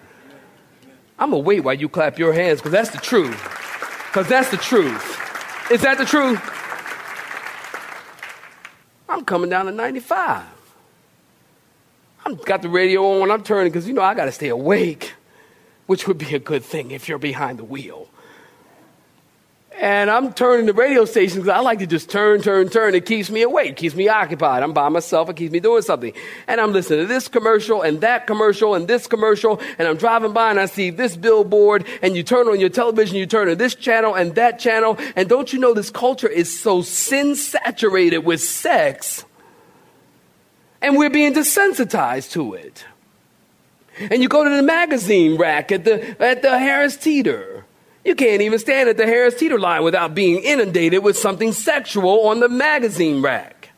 I'm 1.21 1.31
going 1.31 1.43
to 1.43 1.47
wait 1.47 1.61
while 1.61 1.75
you 1.75 1.89
clap 1.89 2.19
your 2.19 2.33
hands 2.33 2.61
because 2.61 2.73
that's 2.73 2.91
the 2.91 2.99
truth. 2.99 3.41
Because 4.07 4.27
that's 4.27 4.51
the 4.51 4.57
truth. 4.57 5.71
Is 5.71 5.83
that 5.83 5.99
the 5.99 6.07
truth? 6.07 6.41
I'm 9.09 9.25
coming 9.25 9.51
down 9.51 9.67
to 9.67 9.73
95. 9.73 10.43
I've 12.25 12.45
got 12.45 12.63
the 12.63 12.71
radio 12.71 13.05
on 13.05 13.21
when 13.21 13.31
I'm 13.31 13.43
turning 13.43 13.71
because, 13.71 13.87
you 13.87 13.93
know, 13.93 14.03
I 14.03 14.15
got 14.15 14.25
to 14.25 14.33
stay 14.33 14.49
awake, 14.49 15.13
which 15.87 16.09
would 16.09 16.19
be 16.19 16.35
a 16.35 16.39
good 16.39 16.65
thing 16.65 16.91
if 16.91 17.09
you're 17.09 17.19
behind 17.19 17.59
the 17.59 17.65
wheel. 17.65 18.00
And 19.81 20.11
I'm 20.11 20.35
turning 20.35 20.67
the 20.67 20.75
radio 20.75 21.07
station 21.07 21.39
because 21.39 21.49
I 21.49 21.61
like 21.61 21.79
to 21.79 21.87
just 21.87 22.11
turn, 22.11 22.43
turn, 22.43 22.69
turn. 22.69 22.95
It 22.95 23.07
keeps 23.07 23.31
me 23.31 23.41
awake, 23.41 23.77
keeps 23.77 23.95
me 23.95 24.09
occupied. 24.09 24.63
I'm 24.63 24.75
by 24.75 24.91
myself, 24.91 25.31
it 25.31 25.37
keeps 25.37 25.53
me 25.53 25.59
doing 25.59 25.81
something. 25.81 26.13
And 26.47 26.61
I'm 26.61 26.75
listening 26.75 27.01
to 27.01 27.07
this 27.07 27.29
commercial 27.29 27.81
and 27.81 28.03
that 28.03 28.27
commercial 28.27 28.75
and 28.75 28.87
this 28.87 29.07
commercial. 29.07 29.59
And 29.79 29.89
I'm 29.89 29.97
driving 29.97 30.35
by 30.35 30.51
and 30.51 30.61
I 30.61 30.67
see 30.67 30.91
this 30.91 31.17
billboard. 31.17 31.87
And 32.03 32.15
you 32.15 32.23
turn 32.23 32.47
on 32.49 32.61
your 32.61 32.69
television, 32.69 33.17
you 33.17 33.25
turn 33.25 33.49
to 33.49 33.57
this 33.57 33.75
channel 33.75 34.15
and 34.15 34.35
that 34.35 34.59
channel. 34.59 34.99
And 35.17 35.31
don't 35.31 35.51
you 35.51 35.59
know 35.59 35.73
this 35.73 35.89
culture 35.89 36.29
is 36.29 36.61
so 36.61 36.83
sin 36.83 37.35
saturated 37.35 38.19
with 38.19 38.43
sex? 38.43 39.25
And 40.83 40.99
we're 40.99 41.09
being 41.09 41.33
desensitized 41.33 42.33
to 42.33 42.53
it. 42.53 42.85
And 43.99 44.21
you 44.21 44.29
go 44.29 44.45
to 44.45 44.51
the 44.51 44.63
magazine 44.63 45.39
rack 45.39 45.73
at 45.73 45.85
the, 45.85 46.23
at 46.23 46.43
the 46.43 46.59
Harris 46.59 46.99
Teeter. 46.99 47.60
You 48.05 48.15
can't 48.15 48.41
even 48.41 48.59
stand 48.59 48.89
at 48.89 48.97
the 48.97 49.07
Harris 49.07 49.35
Teeter 49.35 49.59
line 49.59 49.83
without 49.83 50.15
being 50.15 50.43
inundated 50.43 51.03
with 51.05 51.19
something 51.19 51.53
sexual 51.53 52.29
on 52.29 52.41
the 52.41 52.49
magazine 52.49 53.21
rack. 53.21 53.71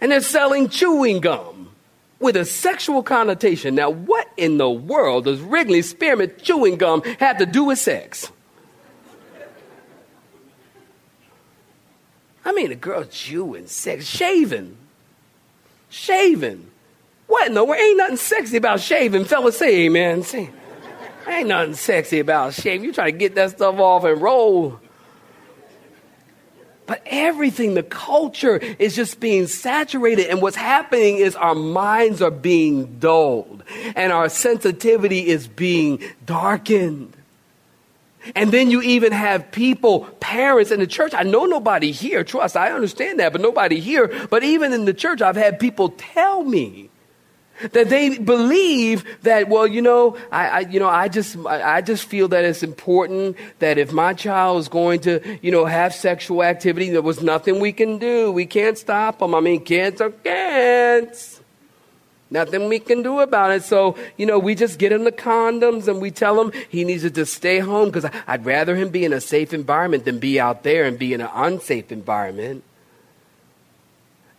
And 0.00 0.12
they're 0.12 0.20
selling 0.20 0.68
chewing 0.68 1.20
gum 1.20 1.70
with 2.20 2.36
a 2.36 2.44
sexual 2.44 3.02
connotation. 3.02 3.74
Now, 3.74 3.90
what 3.90 4.28
in 4.36 4.58
the 4.58 4.70
world 4.70 5.24
does 5.24 5.40
Wrigley 5.40 5.82
Spearmint 5.82 6.42
chewing 6.42 6.76
gum 6.76 7.02
have 7.20 7.38
to 7.38 7.46
do 7.46 7.64
with 7.64 7.78
sex? 7.78 8.30
I 12.44 12.52
mean, 12.52 12.72
a 12.72 12.76
girl 12.76 13.04
chewing 13.04 13.66
sex, 13.66 14.06
shaving. 14.06 14.76
Shaving. 15.90 16.70
What 17.26 17.48
in 17.48 17.54
the 17.54 17.64
world? 17.64 17.80
Ain't 17.80 17.98
nothing 17.98 18.16
sexy 18.16 18.56
about 18.56 18.80
shaving. 18.80 19.24
Fellas, 19.24 19.58
say 19.58 19.84
amen. 19.86 20.22
Say, 20.22 20.50
ain't 21.30 21.48
nothing 21.48 21.74
sexy 21.74 22.20
about 22.20 22.54
shame. 22.54 22.84
You 22.84 22.92
try 22.92 23.10
to 23.10 23.16
get 23.16 23.34
that 23.34 23.50
stuff 23.50 23.78
off 23.78 24.04
and 24.04 24.20
roll. 24.20 24.80
But 26.86 27.02
everything, 27.04 27.74
the 27.74 27.82
culture 27.82 28.56
is 28.56 28.96
just 28.96 29.20
being 29.20 29.46
saturated. 29.46 30.28
And 30.30 30.40
what's 30.40 30.56
happening 30.56 31.18
is 31.18 31.36
our 31.36 31.54
minds 31.54 32.22
are 32.22 32.30
being 32.30 32.98
dulled 32.98 33.62
and 33.94 34.10
our 34.10 34.30
sensitivity 34.30 35.26
is 35.26 35.46
being 35.46 36.02
darkened. 36.24 37.14
And 38.34 38.52
then 38.52 38.70
you 38.70 38.80
even 38.82 39.12
have 39.12 39.52
people, 39.52 40.06
parents 40.20 40.70
in 40.70 40.80
the 40.80 40.86
church. 40.86 41.12
I 41.14 41.24
know 41.24 41.44
nobody 41.44 41.92
here, 41.92 42.24
trust, 42.24 42.56
I 42.56 42.72
understand 42.72 43.20
that, 43.20 43.32
but 43.32 43.42
nobody 43.42 43.80
here. 43.80 44.26
But 44.30 44.42
even 44.42 44.72
in 44.72 44.86
the 44.86 44.94
church, 44.94 45.20
I've 45.20 45.36
had 45.36 45.60
people 45.60 45.90
tell 45.90 46.42
me 46.42 46.88
that 47.72 47.88
they 47.88 48.18
believe 48.18 49.04
that 49.22 49.48
well 49.48 49.66
you 49.66 49.82
know 49.82 50.16
I, 50.30 50.48
I, 50.48 50.60
you 50.60 50.78
know 50.78 50.88
I 50.88 51.08
just 51.08 51.36
I, 51.46 51.80
just 51.80 52.04
feel 52.04 52.28
that 52.28 52.44
it's 52.44 52.62
important 52.62 53.36
that 53.58 53.78
if 53.78 53.92
my 53.92 54.14
child 54.14 54.60
is 54.60 54.68
going 54.68 55.00
to 55.00 55.38
you 55.42 55.50
know 55.50 55.64
have 55.64 55.94
sexual 55.94 56.42
activity 56.42 56.90
there 56.90 57.02
was 57.02 57.22
nothing 57.22 57.60
we 57.60 57.72
can 57.72 57.98
do. 57.98 58.30
We 58.30 58.46
can't 58.46 58.78
stop 58.78 59.18
them 59.18 59.34
I 59.34 59.40
mean 59.40 59.64
kids 59.64 60.00
are 60.00 60.10
kids. 60.10 61.40
Nothing 62.30 62.68
we 62.68 62.78
can 62.78 63.02
do 63.02 63.20
about 63.20 63.52
it. 63.52 63.64
So 63.64 63.96
you 64.16 64.26
know 64.26 64.38
we 64.38 64.54
just 64.54 64.78
get 64.78 64.92
him 64.92 65.04
the 65.04 65.12
condoms 65.12 65.88
and 65.88 66.00
we 66.00 66.10
tell 66.10 66.40
him 66.40 66.52
he 66.68 66.84
needs 66.84 67.02
to 67.02 67.10
just 67.10 67.34
stay 67.34 67.58
home 67.58 67.90
because 67.90 68.08
I'd 68.26 68.44
rather 68.44 68.76
him 68.76 68.90
be 68.90 69.04
in 69.04 69.12
a 69.12 69.20
safe 69.20 69.52
environment 69.52 70.04
than 70.04 70.18
be 70.18 70.38
out 70.38 70.62
there 70.62 70.84
and 70.84 70.98
be 70.98 71.12
in 71.12 71.20
an 71.20 71.30
unsafe 71.34 71.90
environment. 71.90 72.62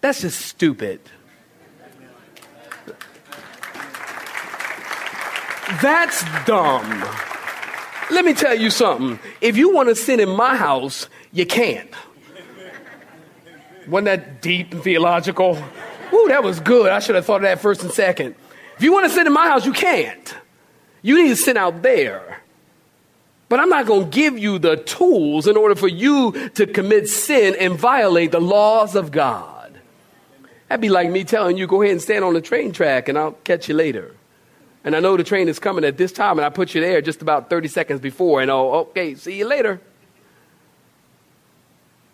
That's 0.02 0.22
just 0.22 0.40
stupid 0.40 1.02
That's 5.82 6.24
dumb. 6.46 7.06
Let 8.10 8.26
me 8.26 8.34
tell 8.34 8.56
you 8.56 8.72
something. 8.72 9.20
If 9.40 9.56
you 9.56 9.72
want 9.72 9.90
to 9.90 9.96
sin 9.96 10.20
in 10.20 10.30
my 10.30 10.56
house, 10.56 11.08
you 11.32 11.46
can't. 11.46 11.94
Wasn't 13.88 14.06
that 14.06 14.42
deep 14.42 14.74
and 14.74 14.84
theological? 14.84 15.64
Ooh, 16.12 16.26
that 16.30 16.44
was 16.44 16.60
good. 16.60 16.92
I 16.92 17.00
should 17.00 17.14
have 17.16 17.26
thought 17.26 17.38
of 17.38 17.42
that 17.44 17.62
first 17.62 17.84
and 17.84 17.92
second. 17.92 18.34
If 18.78 18.84
you 18.84 18.92
want 18.92 19.08
to 19.08 19.14
sin 19.14 19.28
in 19.28 19.34
my 19.34 19.48
house, 19.48 19.66
you 19.66 19.74
can't. 19.74 20.36
You 21.04 21.22
need 21.22 21.30
to 21.30 21.36
sin 21.36 21.56
out 21.56 21.84
there. 21.84 22.42
But 23.48 23.60
I'm 23.60 23.70
not 23.70 23.86
going 23.86 24.06
to 24.06 24.10
give 24.10 24.40
you 24.40 24.58
the 24.58 24.78
tools 24.78 25.48
in 25.48 25.56
order 25.56 25.76
for 25.76 25.88
you 25.88 26.50
to 26.56 26.66
commit 26.66 27.10
sin 27.10 27.56
and 27.60 27.78
violate 27.78 28.32
the 28.32 28.42
laws 28.42 28.96
of 28.96 29.12
God. 29.12 29.80
That'd 30.68 30.82
be 30.82 30.90
like 30.90 31.10
me 31.12 31.24
telling 31.24 31.58
you, 31.58 31.68
go 31.68 31.82
ahead 31.82 31.94
and 31.94 32.02
stand 32.02 32.26
on 32.26 32.34
the 32.34 32.42
train 32.42 32.72
track 32.72 33.08
and 33.08 33.18
I'll 33.18 33.34
catch 33.44 33.70
you 33.70 33.76
later 33.76 34.16
and 34.84 34.96
I 34.96 35.00
know 35.00 35.18
the 35.18 35.24
train 35.24 35.48
is 35.50 35.60
coming 35.60 35.84
at 35.84 35.98
this 35.98 36.12
time, 36.12 36.38
and 36.38 36.46
I 36.46 36.50
put 36.50 36.74
you 36.74 36.82
there 36.82 37.02
just 37.02 37.22
about 37.22 37.50
30 37.50 37.68
seconds 37.68 38.00
before, 38.00 38.42
and 38.42 38.50
oh, 38.50 38.74
okay, 38.90 39.16
see 39.16 39.38
you 39.38 39.46
later. 39.46 39.82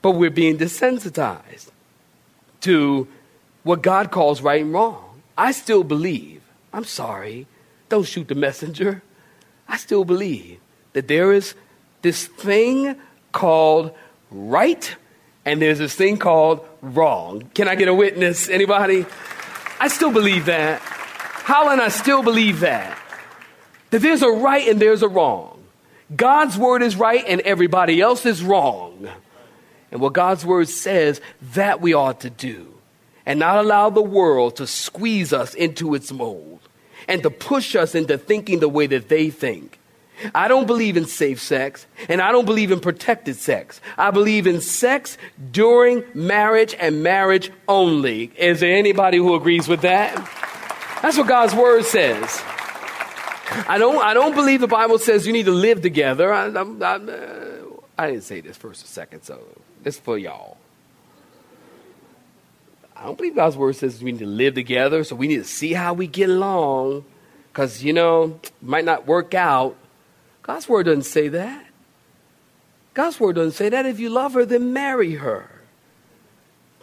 But 0.02 0.12
we're 0.12 0.30
being 0.30 0.58
desensitized 0.58 1.70
to 2.62 3.08
what 3.64 3.82
God 3.82 4.12
calls 4.12 4.42
right 4.42 4.62
and 4.62 4.74
wrong. 4.74 5.22
I 5.38 5.52
still 5.52 5.84
believe, 5.84 6.42
I'm 6.74 6.86
sorry, 6.86 7.48
don't 7.90 8.06
shoot 8.06 8.28
the 8.28 8.36
messenger. 8.36 9.02
I 9.68 9.78
still 9.78 10.06
believe 10.06 10.60
that 10.94 11.08
there 11.08 11.34
is 11.34 11.56
this 12.02 12.28
thing 12.28 12.96
called 13.32 13.92
right 14.32 14.96
and 15.46 15.62
there's 15.62 15.80
this 15.80 15.94
thing 15.94 16.18
called 16.18 16.66
wrong. 16.82 17.50
Can 17.54 17.68
I 17.68 17.76
get 17.76 17.88
a 17.88 17.94
witness? 17.94 18.50
Anybody? 18.50 19.06
I 19.80 19.88
still 19.88 20.12
believe 20.12 20.46
that. 20.46 20.82
Holland, 21.46 21.80
I 21.80 21.90
still 21.90 22.24
believe 22.24 22.62
that. 22.62 22.98
That 23.92 24.02
there's 24.02 24.24
a 24.24 24.32
right 24.32 24.68
and 24.68 24.82
there's 24.82 25.04
a 25.04 25.08
wrong. 25.08 25.64
God's 26.16 26.58
word 26.58 26.82
is 26.82 26.96
right 26.96 27.24
and 27.28 27.40
everybody 27.42 28.02
else 28.02 28.26
is 28.26 28.44
wrong. 28.44 29.08
And 29.92 30.02
what 30.02 30.14
God's 30.14 30.44
word 30.44 30.70
says, 30.70 31.22
that 31.54 31.82
we 31.82 31.94
ought 31.94 32.22
to 32.22 32.32
do. 32.32 32.74
And 33.28 33.38
not 33.38 33.60
allow 33.60 33.92
the 33.92 34.02
world 34.02 34.56
to 34.56 34.66
squeeze 34.66 35.34
us 35.34 35.54
into 35.54 35.94
its 35.94 36.12
mold 36.12 36.62
and 37.08 37.22
to 37.22 37.30
push 37.30 37.76
us 37.76 37.94
into 37.94 38.18
thinking 38.18 38.60
the 38.60 38.68
way 38.68 38.88
that 38.88 39.08
they 39.08 39.30
think. 39.30 39.78
I 40.34 40.48
don't 40.48 40.66
believe 40.66 40.98
in 40.98 41.06
safe 41.06 41.40
sex, 41.40 41.86
and 42.10 42.22
I 42.22 42.32
don't 42.32 42.46
believe 42.46 42.72
in 42.72 42.80
protected 42.80 43.36
sex. 43.36 43.82
I 44.00 44.10
believe 44.10 44.48
in 44.48 44.62
sex 44.62 45.20
during 45.52 46.04
marriage 46.16 46.74
and 46.80 47.04
marriage 47.04 47.52
only. 47.68 48.32
Is 48.36 48.62
there 48.62 48.76
anybody 48.76 49.18
who 49.18 49.36
agrees 49.36 49.68
with 49.68 49.82
that? 49.82 50.45
That's 51.02 51.18
what 51.18 51.28
God's 51.28 51.54
word 51.54 51.86
says. 51.86 52.42
I 53.68 53.78
don't, 53.78 53.98
I 53.98 54.14
don't 54.14 54.34
believe 54.34 54.60
the 54.62 54.68
Bible 54.68 54.98
says 54.98 55.28
you 55.28 55.34
need 55.34 55.46
to 55.46 55.52
live 55.52 55.82
together. 55.82 56.34
I, 56.34 56.48
I, 56.48 56.62
I, 56.62 56.96
uh, 56.96 57.64
I 57.98 58.08
didn't 58.12 58.24
say 58.24 58.42
this 58.42 58.58
first 58.58 58.84
or 58.84 58.88
second, 58.88 59.22
so 59.22 59.40
this 59.84 60.00
for 60.00 60.18
y'all. 60.18 60.58
I 62.96 63.04
don't 63.06 63.18
believe 63.18 63.36
God's 63.36 63.56
word 63.56 63.76
says 63.76 64.02
we 64.02 64.14
need 64.14 64.20
to 64.20 64.26
live 64.26 64.56
together, 64.56 65.04
so 65.04 65.16
we 65.16 65.28
need 65.28 65.38
to 65.38 65.44
see 65.44 65.74
how 65.74 65.94
we 65.94 66.08
get 66.08 66.30
along, 66.30 67.06
because, 67.52 67.84
you 67.84 67.94
know, 67.94 68.40
it 68.42 68.52
might 68.62 68.86
not 68.86 69.06
work 69.06 69.34
out. 69.34 69.76
God's 70.42 70.68
word 70.68 70.88
doesn't 70.88 71.04
say 71.04 71.28
that. 71.28 71.68
God's 72.94 73.20
word 73.20 73.36
doesn't 73.36 73.52
say 73.52 73.70
that. 73.70 73.86
If 73.86 74.00
you 74.00 74.10
love 74.10 74.34
her, 74.34 74.46
then 74.46 74.74
marry 74.74 75.16
her. 75.16 75.50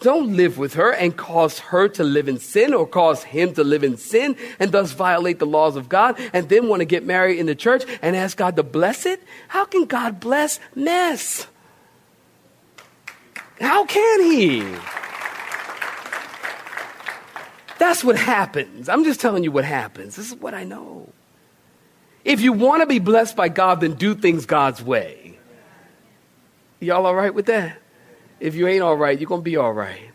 Don't 0.03 0.37
live 0.37 0.59
with 0.59 0.75
her 0.75 0.93
and 0.93 1.17
cause 1.17 1.61
her 1.61 1.89
to 1.91 2.03
live 2.03 2.29
in 2.29 2.39
sin 2.39 2.75
or 2.75 2.87
cause 2.89 3.23
him 3.23 3.55
to 3.55 3.63
live 3.63 3.85
in 3.85 3.97
sin 3.97 4.37
and 4.59 4.73
thus 4.73 4.91
violate 4.91 5.39
the 5.39 5.47
laws 5.47 5.77
of 5.77 5.89
God 5.89 6.21
and 6.33 6.49
then 6.49 6.69
want 6.69 6.81
to 6.81 6.85
get 6.85 7.05
married 7.05 7.39
in 7.39 7.47
the 7.47 7.55
church 7.55 7.85
and 8.03 8.17
ask 8.17 8.37
God 8.37 8.57
to 8.57 8.65
bless 8.65 9.07
it? 9.07 9.23
How 9.47 9.65
can 9.65 9.85
God 9.85 10.19
bless 10.19 10.59
mess? 10.75 11.47
How 13.61 13.87
can 13.87 14.23
He? 14.23 14.65
That's 17.79 18.03
what 18.03 18.17
happens. 18.17 18.89
I'm 18.89 19.05
just 19.05 19.21
telling 19.21 19.45
you 19.45 19.53
what 19.53 19.65
happens. 19.65 20.17
This 20.17 20.33
is 20.33 20.37
what 20.37 20.53
I 20.53 20.65
know. 20.65 21.13
If 22.25 22.41
you 22.41 22.53
want 22.53 22.83
to 22.83 22.87
be 22.87 22.99
blessed 22.99 23.37
by 23.37 23.49
God, 23.49 23.81
then 23.81 23.95
do 23.95 24.17
things 24.17 24.47
God's 24.47 24.83
way. 24.83 25.39
Y'all 26.81 27.07
all 27.07 27.15
right 27.15 27.33
with 27.33 27.47
that? 27.47 27.82
If 28.43 28.57
you 28.57 28.67
ain't 28.67 28.83
all 28.83 28.97
right, 28.97 29.19
you're 29.19 29.29
going 29.29 29.41
to 29.41 29.45
be 29.45 29.57
all 29.57 29.73
right. 29.73 30.11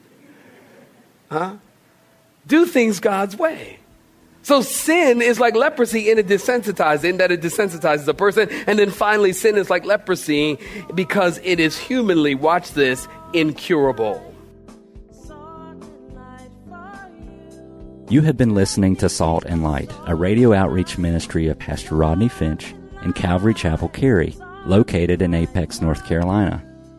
Huh? 1.31 1.55
Do 2.45 2.65
things 2.65 2.99
God's 2.99 3.37
way. 3.37 3.79
So 4.43 4.61
sin 4.61 5.21
is 5.21 5.39
like 5.39 5.55
leprosy 5.55 6.11
in 6.11 6.17
it 6.17 6.27
desensitizes, 6.27 7.05
in 7.05 7.17
that 7.17 7.31
it 7.31 7.41
desensitizes 7.41 8.05
a 8.05 8.13
person. 8.13 8.49
And 8.67 8.77
then 8.77 8.91
finally, 8.91 9.31
sin 9.31 9.57
is 9.57 9.69
like 9.69 9.85
leprosy 9.85 10.59
because 10.93 11.39
it 11.45 11.61
is 11.61 11.77
humanly, 11.77 12.35
watch 12.35 12.71
this, 12.71 13.07
incurable. 13.31 14.21
You. 18.09 18.21
Have 18.21 18.37
been 18.37 18.53
listening 18.53 18.97
to 18.97 19.09
Salt 19.09 19.45
and 19.45 19.63
Light, 19.63 19.91
a 20.05 20.15
radio 20.15 20.53
outreach 20.53 20.97
ministry 20.97 21.47
of 21.47 21.59
Pastor 21.59 21.95
Rodney 21.95 22.29
Finch 22.29 22.73
in 23.03 23.13
Calvary 23.13 23.53
Chapel, 23.53 23.87
Cary, 23.89 24.35
located 24.65 25.21
in 25.21 25.33
Apex, 25.33 25.81
North 25.81 26.05
Carolina. 26.05 26.66